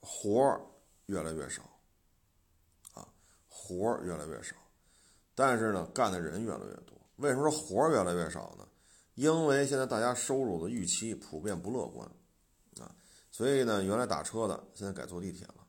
[0.00, 0.60] 活儿
[1.06, 1.62] 越来越少，
[2.94, 3.06] 啊，
[3.46, 4.56] 活儿越来越少，
[5.34, 6.98] 但是呢，干的人越来越多。
[7.16, 8.66] 为什么说活儿越来越少呢？
[9.16, 12.08] 因为现在大家收入的预期普遍不乐观，
[12.80, 12.90] 啊，
[13.30, 15.66] 所以呢，原来打车的现在改坐地铁了，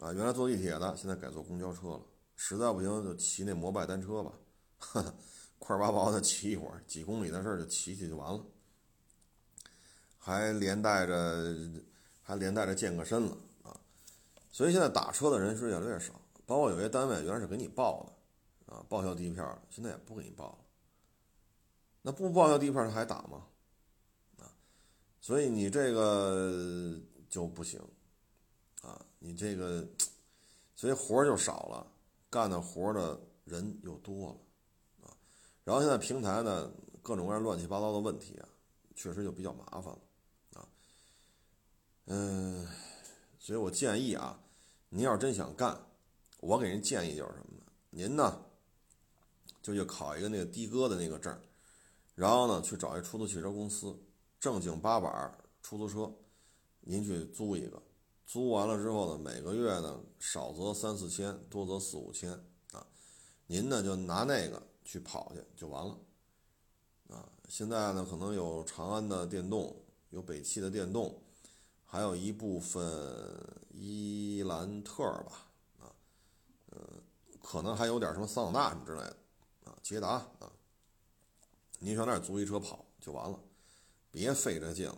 [0.00, 2.02] 啊，原来坐地铁的现在改坐公交车了，
[2.34, 4.32] 实在不行就骑那摩拜单车吧，
[5.58, 8.44] 快八毛的骑一会儿，几公里的事儿就骑骑就完了，
[10.18, 11.54] 还连带着
[12.22, 13.80] 还连带着健个身了啊，
[14.50, 20.58] 所以现在打车的人是越来越少，包括有些单位原来是给你报的，啊，报销地票，现在也不给你报了。
[22.02, 23.46] 那不报销地票他还打吗？
[24.38, 24.46] 啊，
[25.20, 26.96] 所以你这个
[27.28, 27.80] 就不行，
[28.82, 29.84] 啊，你这个，
[30.76, 31.86] 所以活儿就少了，
[32.30, 34.36] 干的活儿的人又多了，
[35.66, 38.48] 然后现在平台呢各种各样乱七八糟的问题啊，
[38.94, 39.98] 确实就比较麻烦了，
[40.54, 40.68] 啊，
[42.04, 42.64] 嗯，
[43.36, 44.38] 所以我建议啊，
[44.90, 45.76] 您要是真想干，
[46.38, 47.64] 我给人建议就是什么呢？
[47.90, 48.44] 您呢
[49.60, 51.36] 就去考一个那个的哥的那个证。
[52.14, 53.98] 然后呢，去找一出租汽车公司，
[54.38, 56.14] 正经八百出租车，
[56.82, 57.82] 您去租一个，
[58.24, 62.30] 租完了之后呢，每个月呢少则三四千，多则四五千
[62.70, 62.86] 啊，
[63.48, 65.98] 您呢就拿那个去跑去就完了，
[67.08, 69.76] 啊，现在呢可能有长安的电动，
[70.10, 71.20] 有北汽的电动，
[71.84, 72.80] 还有一部分
[73.72, 75.90] 伊兰特吧，啊，
[76.70, 76.78] 呃，
[77.42, 79.16] 可能还有点什么桑塔纳什么之类的，
[79.64, 80.52] 啊，捷达啊。
[81.78, 83.38] 您上那儿租一车跑就完了，
[84.10, 84.96] 别费这劲了。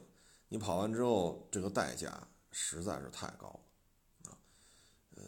[0.49, 4.39] 你跑完之后，这个代价实在是太高了啊。
[5.17, 5.23] 呃，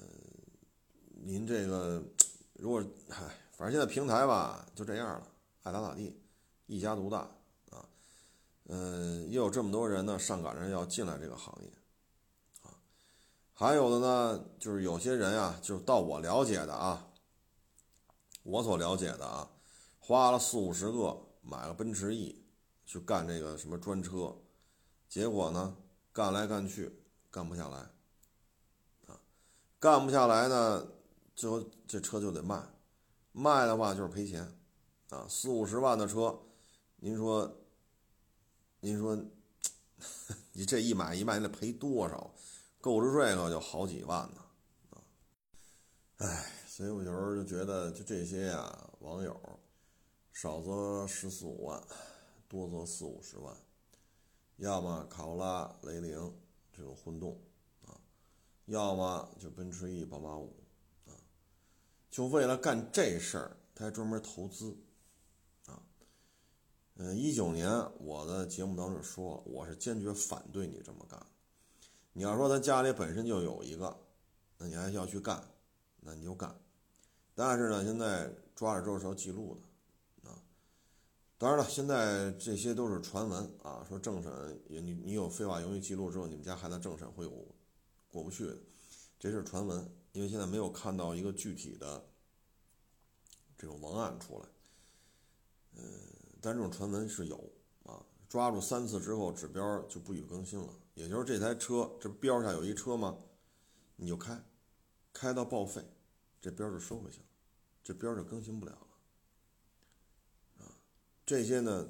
[1.14, 2.02] 您这个
[2.52, 5.28] 如果嗨，反正现在平台吧就这样了，
[5.64, 6.18] 爱咋咋地，
[6.64, 7.18] 一家独大
[7.68, 7.84] 啊。
[8.68, 11.70] 嗯，也有这么多人呢，上赶着要进来这个行业
[12.62, 12.72] 啊。
[13.52, 17.06] 还有的呢，就是有些人啊，就是到我了解的啊，
[18.44, 19.46] 我所了解的啊，
[19.98, 21.26] 花了四五十个。
[21.42, 22.44] 买了奔驰 E，
[22.86, 24.36] 去干这个什么专车，
[25.08, 25.76] 结果呢，
[26.12, 27.78] 干来干去干不下来，
[29.06, 29.18] 啊，
[29.78, 30.86] 干不下来呢，
[31.34, 32.62] 最后这车就得卖，
[33.32, 34.42] 卖的话就是赔钱，
[35.10, 36.38] 啊，四五十万的车，
[36.96, 37.56] 您说，
[38.80, 39.16] 您说，
[40.52, 42.32] 你这一买一卖你得赔多少？
[42.80, 44.42] 购置税可就好几万呢，
[44.90, 45.02] 啊，
[46.18, 49.38] 哎，所以我有时候就觉得，就这些呀，网友。
[50.32, 51.86] 少则十四五万，
[52.48, 53.54] 多则四五十万，
[54.56, 56.34] 要么卡罗拉、雷凌
[56.72, 57.38] 这种混动
[57.84, 58.00] 啊，
[58.64, 60.59] 要么就奔驰 E、宝马五，
[62.10, 64.76] 就为了干这事儿，他还专门投资
[65.66, 65.80] 啊。
[66.96, 71.24] 嗯，一九年我的节目当中说，我是坚决反对你这么干。
[72.12, 73.96] 你要说他家里本身就有一个，
[74.58, 75.42] 那你还要去干，
[76.00, 76.54] 那你就干。
[77.34, 80.28] 但是呢，现在抓着之后是要记录的。
[80.28, 80.36] 啊
[81.38, 87.30] 当然了，现在这些都是传闻啊，说政审你你有非法营运记录之后，你们家孩子政审会有
[88.10, 88.56] 过不去的，
[89.18, 92.08] 这是传闻，因为现在没有看到一个具体的
[93.56, 94.48] 这种文案出来。
[95.74, 95.82] 嗯，
[96.40, 97.36] 但这种传闻是有
[97.84, 100.74] 啊，抓住三次之后，指标就不予更新了。
[100.94, 103.18] 也就是这台车，这标上有一车吗？
[103.96, 104.42] 你就开，
[105.12, 105.82] 开到报废，
[106.40, 107.26] 这标就收回去了，
[107.84, 110.64] 这标就更新不了了。
[110.64, 110.74] 啊，
[111.24, 111.88] 这些呢，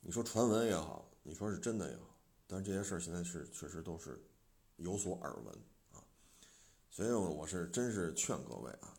[0.00, 4.24] 你说传闻也好，你说是真的也好，但是这些事儿现在是确实都是
[4.76, 5.58] 有所耳闻。
[7.00, 8.94] 所以我是真是劝各位啊，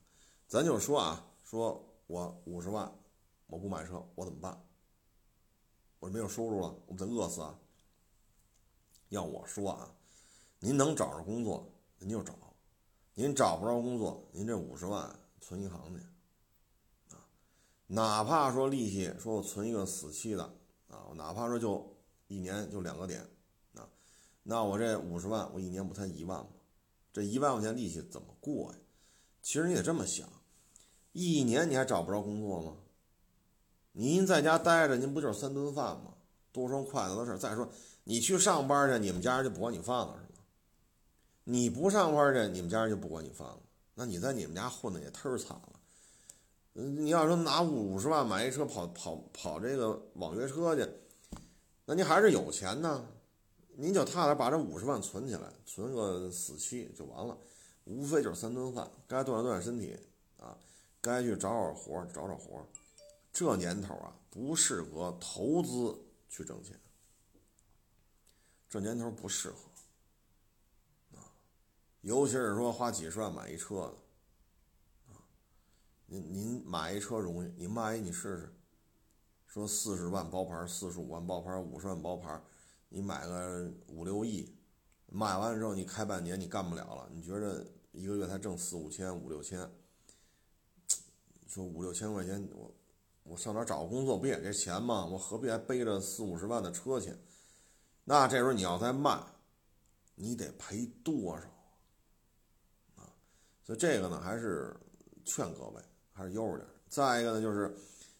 [0.47, 2.91] 咱就说啊，说我五十万。
[3.45, 4.59] 我不买车，我怎么办？
[5.99, 7.59] 我没有收入了，我不得饿死啊！
[9.09, 9.93] 要我说啊，
[10.57, 12.33] 您能找着工作您就找，
[13.13, 16.03] 您找不着工作，您这五十万存银行去
[17.15, 17.21] 啊，
[17.85, 20.43] 哪怕说利息，说我存一个死期的
[20.87, 21.95] 啊，哪怕说就
[22.25, 23.21] 一年就两个点
[23.75, 23.87] 啊，
[24.41, 26.49] 那我这五十万，我一年不才一万吗？
[27.13, 28.77] 这一万块钱利息怎么过呀？
[29.41, 30.27] 其实你得这么想，
[31.13, 32.77] 一年你还找不着工作吗？
[33.93, 36.13] 您在家待着，您不就是三顿饭吗？
[36.51, 37.37] 多双筷子的事。
[37.37, 37.67] 再说，
[38.03, 40.43] 你去上班去，你们家人就不管你饭了，是吗？
[41.43, 43.59] 你不上班去，你们家人就不管你饭了。
[43.95, 45.79] 那你在你们家混的也忒惨了。
[46.75, 50.89] 嗯，你要说拿五十万买一车跑跑跑这个网约车去，
[51.85, 53.05] 那您还是有钱呢。
[53.81, 57.35] 您就踏实把这五十万存起来，存个死期就完了。
[57.85, 59.97] 无非就是三顿饭，该锻炼锻炼身体
[60.37, 60.55] 啊，
[61.01, 62.63] 该去找找活找找活
[63.33, 66.79] 这年头啊，不适合投资去挣钱。
[68.69, 69.57] 这年头不适合
[71.17, 71.33] 啊，
[72.01, 75.25] 尤其是说花几十万买一车的啊。
[76.05, 78.55] 您您买一车容易，你卖一你试试，
[79.47, 82.39] 说四十万包牌，四十五万包牌，五十万包牌，
[82.93, 84.55] 你买个五六亿，
[85.07, 89.67] 买完之后你开半年你干不了了，你觉着一个月才挣四五千五六千，
[91.47, 92.71] 说五六千块钱我。
[93.23, 95.05] 我上哪找个工作不也这钱吗？
[95.05, 97.13] 我何必还背着四五十万的车去？
[98.03, 99.23] 那这时候你要再卖，
[100.15, 101.43] 你得赔多少
[102.95, 103.13] 啊？
[103.63, 104.75] 所以这个呢，还是
[105.23, 105.81] 劝各位
[106.11, 106.67] 还是悠着点。
[106.89, 107.73] 再一个呢，就是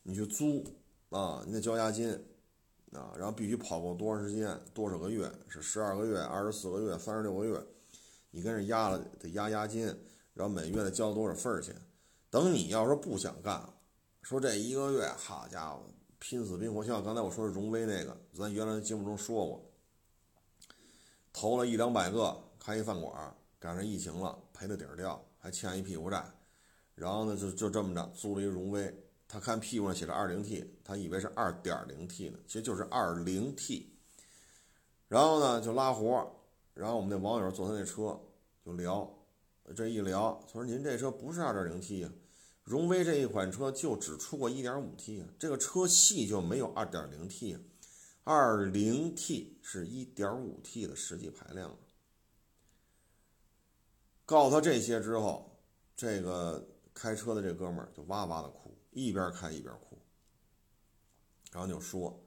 [0.04, 0.64] 你去租
[1.10, 2.08] 啊，你得交押金
[2.94, 5.32] 啊，然后必须跑够多长时间，多少个月？
[5.48, 7.62] 是十二个月、二十四个月、三十六个月？
[8.32, 9.86] 你跟人压了得压押金，
[10.34, 11.76] 然后每月得交多少份儿钱？
[12.30, 13.74] 等你要说不想干了。
[14.22, 15.84] 说这一个月，好家伙，
[16.20, 16.84] 拼死拼活！
[16.84, 19.72] 像刚才我说的荣威那个，咱原来节目中说过，
[21.34, 26.24] 投了一两百个开一饭馆，赶上疫情了，赔的底儿掉，还欠一屁股债。
[26.94, 28.94] 然后呢，就就这么着租了一荣威，
[29.32, 33.96] 他看屁股上写着二零 T，他以为是二点零 T 呢，其实就是二零 T。
[35.08, 36.30] 然后呢，就拉活，
[36.74, 38.20] 然后我们那网友坐他那车
[38.66, 39.10] 就聊，
[39.74, 42.12] 这一聊，他说：“您这车不是二点零 T 呀。”
[42.66, 47.60] 荣威这一款车就只出过 1.5T 啊，这个车系就没有 2.0T 啊
[48.26, 51.74] ，2.0T 是 1.5T 的实际排量。
[54.26, 55.58] 告诉他这些之后，
[55.96, 58.61] 这个开车的这哥们儿就哇哇的哭，
[58.92, 59.98] 一边开一边哭，
[61.52, 62.22] 然后就说，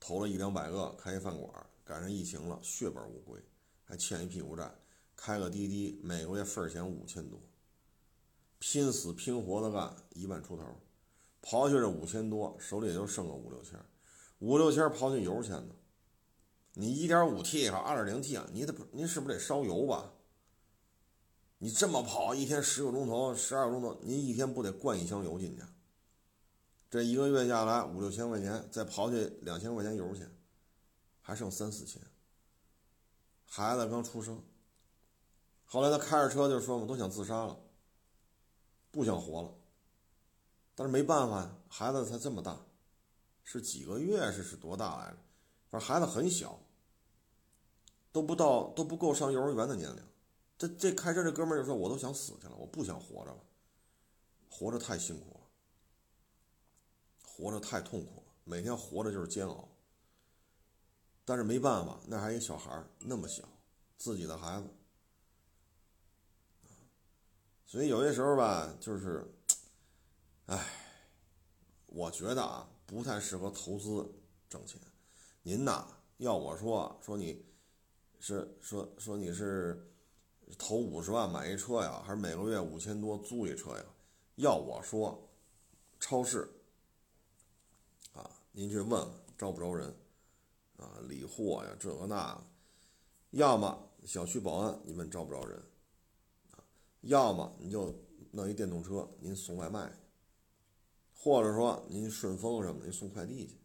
[0.00, 3.40] 投了一两百个开一饭馆，赶上疫情了，血本无归，
[3.84, 4.74] 还欠一屁股债，
[5.14, 7.40] 开个滴滴，每个月份儿钱五千多。
[8.58, 10.64] 拼死拼活的干一万出头，
[11.42, 13.78] 刨去这五千多，手里也就剩个五六千，
[14.38, 15.74] 五六千刨去油钱呢。
[16.72, 20.12] 你一点五 T 和二点零 T 啊，你得不，你是不是得烧油吧？
[21.58, 25.62] 你这么跑一天十个钟头、十二个钟头，您一天不得灌一箱油进去？
[26.90, 30.30] 这一个月下来五六千块钱，再刨去两千块钱油钱，
[31.20, 32.00] 还剩三四千。
[33.46, 34.42] 孩子刚出生，
[35.64, 37.58] 后来他开着车就说嘛，都想自杀了。
[38.90, 39.52] 不想活了，
[40.76, 42.64] 但是没办法呀，孩子才这么大，
[43.42, 45.16] 是几个月是是多大来着？
[45.68, 46.60] 反正孩子很小，
[48.12, 50.02] 都不到都不够上幼儿园的年龄。
[50.56, 53.40] 这这开车这哥们就说：“我都想死去了，我不想活着了，
[54.48, 55.33] 活着太辛苦，
[57.36, 59.68] 活着太痛苦了，每天活着就是煎熬。”
[61.26, 63.42] 但是没办法，那还一小孩儿那么小，
[63.96, 64.68] 自己的孩子。
[67.64, 69.26] 所以有些时候吧，就是，
[70.46, 70.64] 唉，
[71.86, 74.08] 我觉得啊，不太适合投资
[74.48, 74.80] 挣钱。
[75.42, 77.44] 您呐，要我说，说你
[78.20, 79.90] 是说说你是
[80.56, 83.84] 投五十万买一车呀，还是每个月五千多租一车呀？
[84.36, 85.26] 要我说，
[85.98, 86.48] 超市，
[88.56, 89.92] 您去问问招不招人
[90.76, 90.86] 啊？
[91.08, 92.40] 理货呀，这个那，
[93.30, 93.76] 要么
[94.06, 95.58] 小区保安，你问招不招人
[96.52, 96.62] 啊？
[97.00, 97.92] 要么你就
[98.30, 99.92] 弄一电动车，您送外卖，
[101.12, 103.58] 或者说您顺丰什么，您送快递去，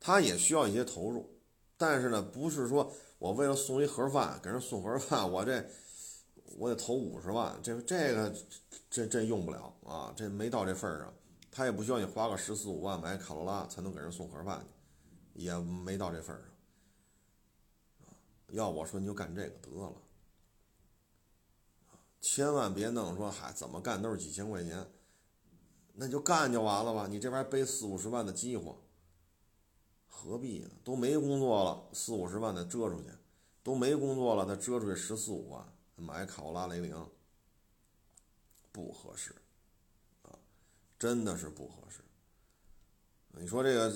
[0.00, 1.28] 他也需要一些投入，
[1.76, 5.62] 但是呢，不是说我为了送一盒饭给人送盒饭，我这
[6.56, 8.34] 我得投五十万，这这个
[8.88, 11.12] 这这用不了啊，这没到这份儿上。
[11.54, 14.64] 他也不需要你花个十四五万买卡罗拉才能给人送盒饭
[15.34, 16.46] 去，也没到这份上。
[18.48, 19.92] 要我说你就干这个得了，
[22.22, 24.86] 千万别弄说嗨怎么干都是几千块钱，
[25.92, 27.06] 那就干就完了吧。
[27.06, 28.74] 你这边背四五十万的饥荒，
[30.06, 30.70] 何必呢？
[30.82, 33.10] 都没工作了，四五十万再折出去，
[33.62, 37.10] 都没工作了再折出去十四五万买卡罗拉雷凌，
[38.70, 39.34] 不合适。
[41.02, 42.00] 真的是不合适。
[43.32, 43.92] 你说这个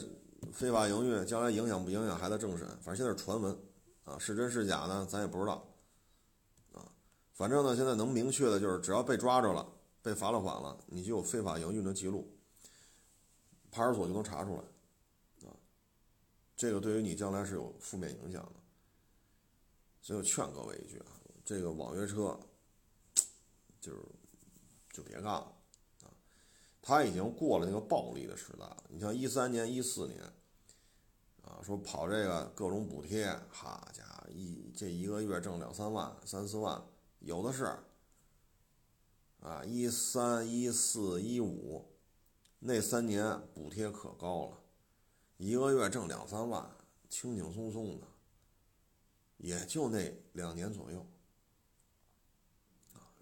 [0.52, 2.66] 非法营运将来影响不影响还在政审？
[2.80, 3.56] 反正现在是传闻
[4.02, 5.06] 啊，是真是假呢？
[5.08, 5.64] 咱也不知道
[6.72, 6.82] 啊。
[7.32, 9.64] 反正呢，现在能明确的就是，只要被抓着了，
[10.02, 12.28] 被罚了款了，你就有非法营运的记录，
[13.70, 15.54] 派出所就能查出来啊。
[16.56, 18.52] 这个对于你将来是有负面影响的。
[20.02, 21.06] 所以我劝各位一句啊，
[21.44, 22.36] 这个网约车
[23.80, 23.98] 就是
[24.90, 25.52] 就别干了。
[26.86, 28.84] 他已经过了那个暴利的时代了。
[28.88, 30.22] 你像一三年、一四年，
[31.42, 36.80] 啊，说跑这个各种补贴，哈家伙，一这一个月挣两三万、三四万，
[37.18, 37.76] 有的是。
[39.40, 41.84] 啊，一三、一四、一五，
[42.60, 44.58] 那三年补贴可高了，
[45.38, 46.70] 一个月挣两三万，
[47.08, 48.06] 轻轻松松的，
[49.38, 51.04] 也就那两年左右，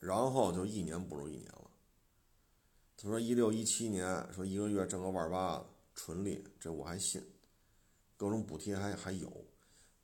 [0.01, 1.64] 然后就一年不如一年了。
[3.05, 5.63] 他说一六一七年说一个月挣个万八，
[5.95, 7.23] 纯利，这我还信，
[8.17, 9.31] 各种补贴还还有。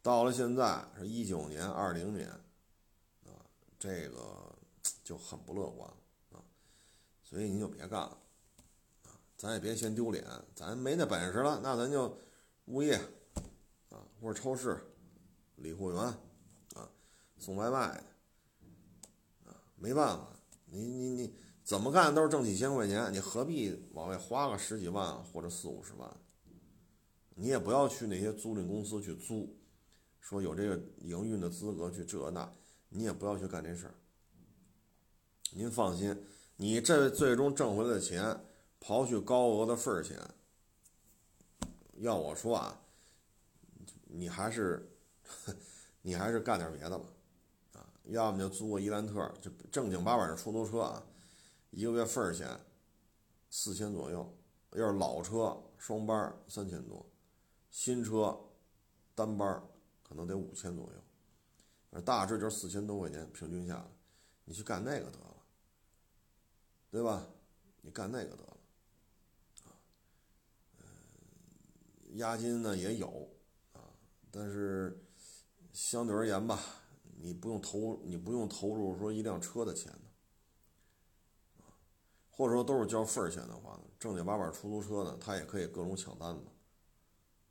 [0.03, 2.29] 到了现在是一九年、二零年，
[3.25, 3.33] 啊，
[3.79, 4.55] 这个
[5.03, 5.91] 就很不乐观
[6.33, 6.45] 啊。
[7.25, 8.19] 所以你就别干了，
[9.05, 10.23] 啊，咱也别嫌丢脸，
[10.55, 12.15] 咱没那本事了，那咱就
[12.67, 12.97] 物业，
[13.89, 14.79] 啊，或者超市、
[15.57, 16.03] 理货员，
[16.75, 16.87] 啊，
[17.39, 17.79] 送外卖，
[19.47, 20.37] 啊，没办法，
[20.67, 21.35] 你你你。
[21.63, 26.11] 怎么干都是挣几千块钱，你何必往外花个十几万或者四五十万？
[27.37, 29.57] 你也不要去那些租赁公司去租，
[30.19, 32.53] 说有这个营运的资格去这那，
[32.89, 33.95] 你也不要去干这事儿。
[35.53, 36.17] 您放心，
[36.57, 38.39] 你这最终挣回来的钱，
[38.81, 40.19] 刨去高额的份儿钱，
[41.99, 42.81] 要我说啊，
[44.05, 44.91] 你还是
[46.03, 47.05] 你还是干点别的吧，
[47.75, 51.03] 啊，要么就租个伊兰特，就正经八百的出租车啊。
[51.71, 52.59] 一个月份儿钱
[53.49, 54.37] 四千左右，
[54.73, 57.05] 要是老车双班三千多，
[57.71, 58.39] 新车
[59.15, 59.63] 单班
[60.03, 60.91] 可能得五千左
[61.93, 63.85] 右，大致就是四千多块钱平均下来，
[64.45, 65.37] 你去干那个得了，
[66.91, 67.27] 对吧？
[67.83, 68.57] 你干那个得了，
[69.65, 69.71] 啊，
[72.15, 73.29] 押金呢也有
[73.73, 73.81] 啊，
[74.31, 75.01] 但是
[75.73, 76.61] 相对而言吧，
[77.21, 79.93] 你不用投，你不用投入说一辆车的钱。
[82.41, 86.47] 或者说都是交份儿钱的话呢，正经八百出租车呢，他也可以各种抢单子，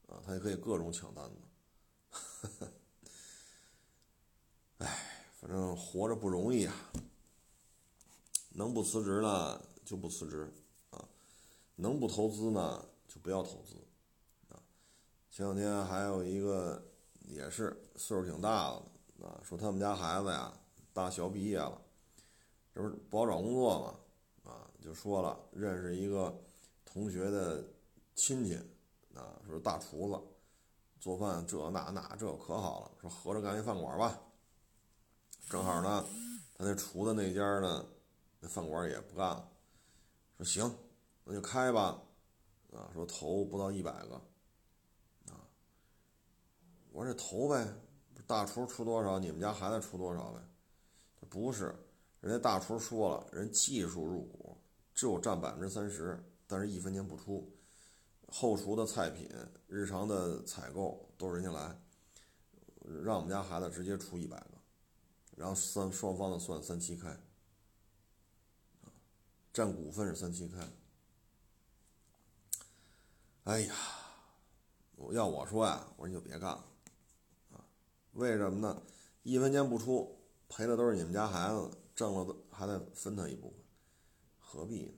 [0.08, 2.68] 啊，他也可以各种抢单子。
[4.80, 6.74] 哎，反正活着不容易啊，
[8.50, 10.52] 能不辞职呢就不辞职
[10.90, 11.08] 啊，
[11.76, 13.76] 能不投资呢就不要投资
[14.48, 14.58] 啊。
[15.30, 16.84] 前两天还有一个
[17.28, 20.52] 也是岁数挺大的啊，说他们家孩子呀
[20.94, 21.80] 大学毕业了，
[22.74, 24.00] 这不是不好找工作吗？
[24.82, 26.36] 就说了，认识一个
[26.86, 27.64] 同学的
[28.16, 28.56] 亲戚，
[29.14, 30.22] 啊，说大厨子，
[31.00, 34.20] 做饭这那那这可好了，说合着干一饭馆吧。
[35.50, 36.06] 正好呢，
[36.56, 37.86] 他那厨子那家呢，
[38.40, 39.50] 那饭馆也不干了，
[40.38, 40.76] 说行，
[41.24, 42.02] 那就开吧，
[42.72, 44.16] 啊，说投不到一百个，
[45.26, 45.44] 啊，
[46.92, 47.68] 我说这投呗，
[48.26, 50.40] 大厨出多少，你们家孩子出多少呗？
[51.30, 51.76] 不是，
[52.22, 54.49] 人家大厨说了，人技术入股。
[55.00, 57.50] 就占百分之三十，但是一分钱不出，
[58.28, 59.30] 后厨的菜品、
[59.66, 61.82] 日常的采购都是人家来，
[63.02, 64.52] 让我们家孩子直接出一百个，
[65.38, 67.18] 然后三双方的算三七开，
[69.54, 70.68] 占股份是三七开。
[73.46, 73.74] 哎呀，
[74.98, 76.66] 我要我说呀，我说你就别干了，
[77.54, 77.64] 啊，
[78.12, 78.84] 为什么呢？
[79.24, 80.20] 一分钱不出，
[80.50, 83.54] 赔的都是你们家孩子，挣了还得分他一部。
[84.52, 84.94] 何必呢？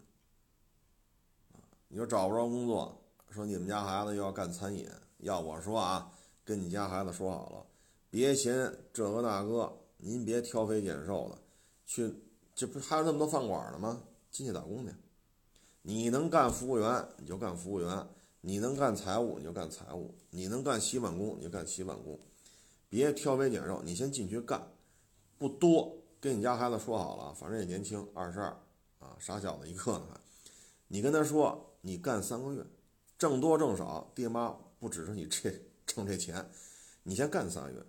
[1.51, 4.87] 啊，你说找不着工作，说你们家孩子又要干餐饮，
[5.17, 6.09] 要我说啊，
[6.45, 7.65] 跟你家孩子说好了，
[8.09, 11.37] 别嫌这个那个，您别挑肥拣瘦的，
[11.85, 12.15] 去
[12.55, 14.01] 这不还有那么多饭馆呢吗？
[14.29, 14.93] 进去打工去。
[15.81, 18.07] 你能干服务员你就干服务员，
[18.39, 22.17] 你能干财务你就干财务，你能干洗碗工你就干洗碗工，
[22.87, 24.65] 别挑肥拣瘦，你先进去干，
[25.37, 28.57] 不多，跟你家孩子说好了，反正也年轻，二十二
[29.20, 30.20] 傻小子一个呢，
[30.88, 32.66] 你跟他说你干三个月，
[33.18, 35.51] 挣多挣少，爹妈不指着你这
[35.86, 36.49] 挣这钱，
[37.03, 37.86] 你先干仨月，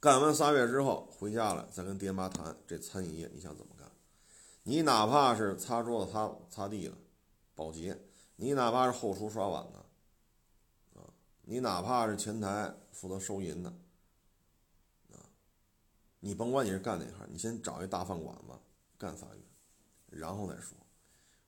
[0.00, 3.90] 干完仨月之后回家了，再跟爹妈谈这餐饮业你想怎么干。
[4.62, 6.94] 你哪怕是擦桌子、擦擦地的
[7.54, 7.98] 保洁，
[8.36, 11.08] 你哪怕是后厨刷碗的，啊，
[11.42, 13.70] 你哪怕是前台负责收银的，
[15.12, 15.24] 啊，
[16.20, 18.52] 你甭管你是干哪行，你先找一大饭馆子
[18.98, 19.42] 干仨月，
[20.18, 20.76] 然后再说。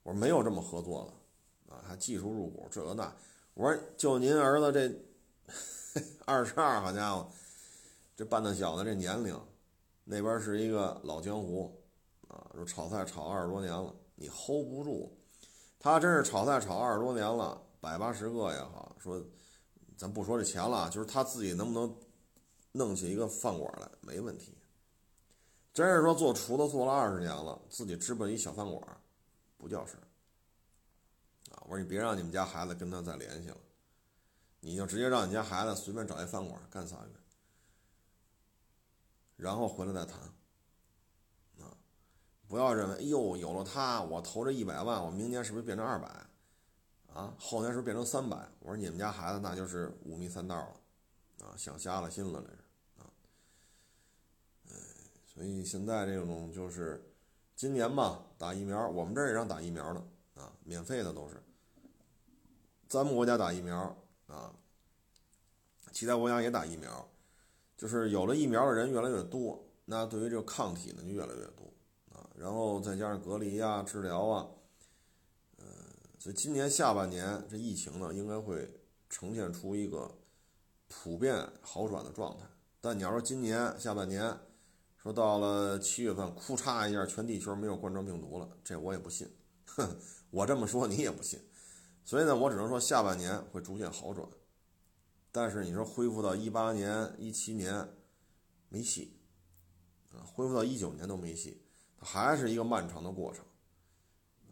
[0.03, 3.12] 我说没有这么合作的，啊，还技术入股这个那。
[3.55, 7.29] 我说就您儿子这 二十二，好家伙，
[8.16, 9.39] 这半大小子这年龄，
[10.05, 11.77] 那边是一个老江湖。
[12.29, 15.12] 啊，说炒菜炒二十多年了，你 hold 不住。
[15.81, 18.95] 他真是炒菜炒二十多年了，百八十个也好。
[19.01, 19.21] 说，
[19.97, 21.93] 咱不说这钱了，就是他自己能不能
[22.71, 24.57] 弄起一个饭馆来，没问题。
[25.73, 28.83] 真是说做厨子做了二十年了，自己支办一小饭馆，
[29.57, 30.03] 不叫事儿。
[31.55, 33.57] 啊，我说你别让你们家孩子跟他再联系了，
[34.61, 37.12] 你就直接让你家孩子随便找一饭馆干仨月，
[39.37, 40.18] 然后回来再谈。
[42.49, 46.09] 不要认为，哎呦，有了他，我投这一百万，我明年是不是变成二百？
[47.14, 48.37] 啊，后年是不是变成三百？
[48.59, 52.60] 我说你们家孩子那就是五迷三道了，啊，想瞎了心了，这是。
[55.41, 57.03] 所以现在这种就是
[57.57, 60.01] 今年吧，打疫苗，我们这儿也让打疫苗的
[60.34, 61.43] 啊，免费的都是。
[62.86, 64.53] 咱们国家打疫苗啊，
[65.93, 67.09] 其他国家也打疫苗，
[67.74, 71.72] 就是有了疫苗的人越来越多，那对于这个抗体呢就越来越多
[72.12, 72.28] 啊。
[72.36, 74.47] 然后再加上隔离啊、治疗啊，
[75.57, 75.64] 呃，
[76.18, 78.70] 所以今年下半年这疫情呢，应该会
[79.09, 80.14] 呈现出一个
[80.88, 82.45] 普遍好转的状态。
[82.82, 84.38] 但你要说今年下半年，
[85.03, 89.26] 说到了七月份，库嚓一下，全地球没有冠状病毒了，这我也不信。
[89.64, 89.96] 哼，
[90.30, 91.40] 我这么说你也不信。
[92.05, 94.28] 所以呢，我只能说下半年会逐渐好转。
[95.32, 97.88] 但是你说恢复到一八年、一七年
[98.68, 99.18] 没戏
[100.12, 101.62] 啊，恢复到一九年都没戏。
[101.98, 103.44] 还是一个漫长的过程，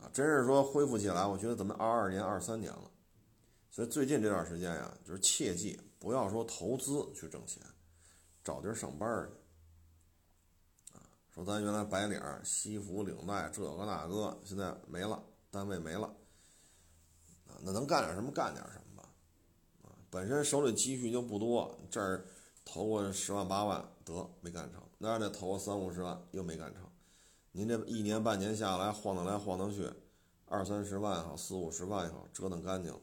[0.00, 2.90] 啊，真是说恢复起来，我觉得咱们二二年、二三年了，
[3.70, 7.62] 所以最近这段时间呀，就是切记不要说投资去挣钱，
[8.44, 9.32] 找地儿上班去，
[11.38, 15.22] 说咱原来白领、西服、领带这个那个，现在没了，
[15.52, 16.08] 单位没了，
[17.46, 19.08] 啊，那能干点什么干点什么吧，
[19.84, 22.26] 啊，本身手里积蓄就不多，这儿
[22.64, 26.82] 投个十万八万得没干成，那儿再投个三五十万又没干成。
[27.52, 29.88] 您这一年半年下来晃荡来晃荡去，
[30.46, 33.00] 二三十万也好，四五十万也好，折腾干净了，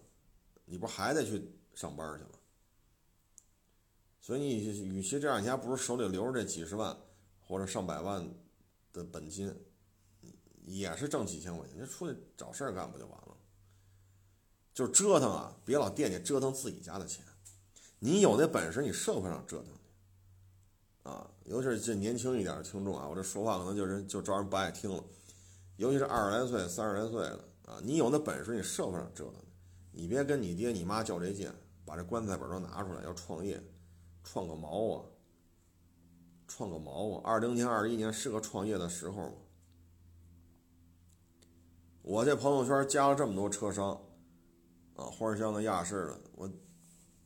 [0.65, 2.31] 你不还得去上班去吗？
[4.19, 4.57] 所以你
[4.89, 6.97] 与其这样，你还不如手里留着这几十万
[7.47, 8.27] 或者上百万
[8.91, 9.55] 的本金，
[10.63, 13.37] 也是挣几千块钱，就出去找事儿干不就完了？
[14.73, 17.23] 就折腾啊，别老惦记折腾自己家的钱，
[17.99, 21.09] 你有那本事，你社会上折腾去。
[21.09, 25.03] 啊，尤其是这年轻一点的听众啊，我这说话可能就是就招人不爱听了。
[25.77, 29.35] 尤其是二十来岁、三十来岁的啊，你有那本事，你社会上折腾，
[29.91, 31.51] 你别跟你爹你妈较这劲，
[31.85, 33.61] 把这棺材本都拿出来要创业，
[34.23, 35.05] 创个毛啊！
[36.47, 37.21] 创个毛啊！
[37.23, 39.35] 二零年、二一年是个创业的时候吗？
[42.01, 43.93] 我这朋友圈加了这么多车商
[44.95, 46.49] 啊，花乡的、亚市的，我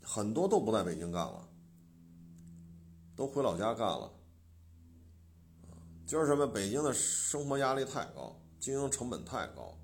[0.02, 1.48] 很多都不在北京干了。
[3.16, 4.10] 都回老家干了，
[6.08, 6.48] 就是什么？
[6.48, 9.78] 北京的生活压力太高，经营成本太高，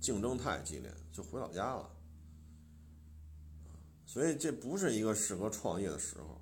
[0.00, 1.88] 竞争太激烈，就回老家了。
[4.04, 6.33] 所以这不是一个适合创业的时候，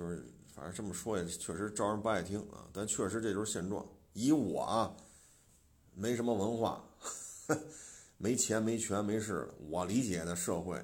[0.00, 3.86] 就是反正这么说也确实招人不爱听啊，但确实这就是现状。
[4.14, 4.96] 以我啊，
[5.92, 6.82] 没什么文化，
[8.16, 10.82] 没钱没权没势，我理解的社会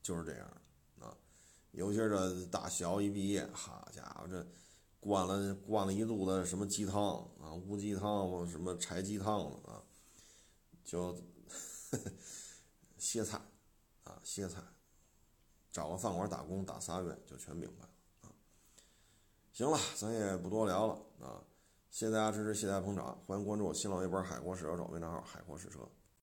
[0.00, 0.48] 就是这样
[1.00, 1.12] 啊。
[1.72, 4.46] 尤其是这大学一毕业，好家伙，这
[5.00, 9.82] 灌了灌了一肚子什么鸡汤啊，乌鸡汤什么柴鸡汤啊，
[10.84, 11.18] 就
[12.96, 13.40] 歇菜
[14.04, 14.62] 啊，歇菜，
[15.72, 17.90] 找个饭馆打工打仨月就全明白了。
[19.56, 21.40] 行了，咱也不多聊了啊，
[21.90, 25.78] 谢谢大家支持，谢谢大家捧场，欢迎关注我新浪微博“海阔试车手”微账号“海阔试车”。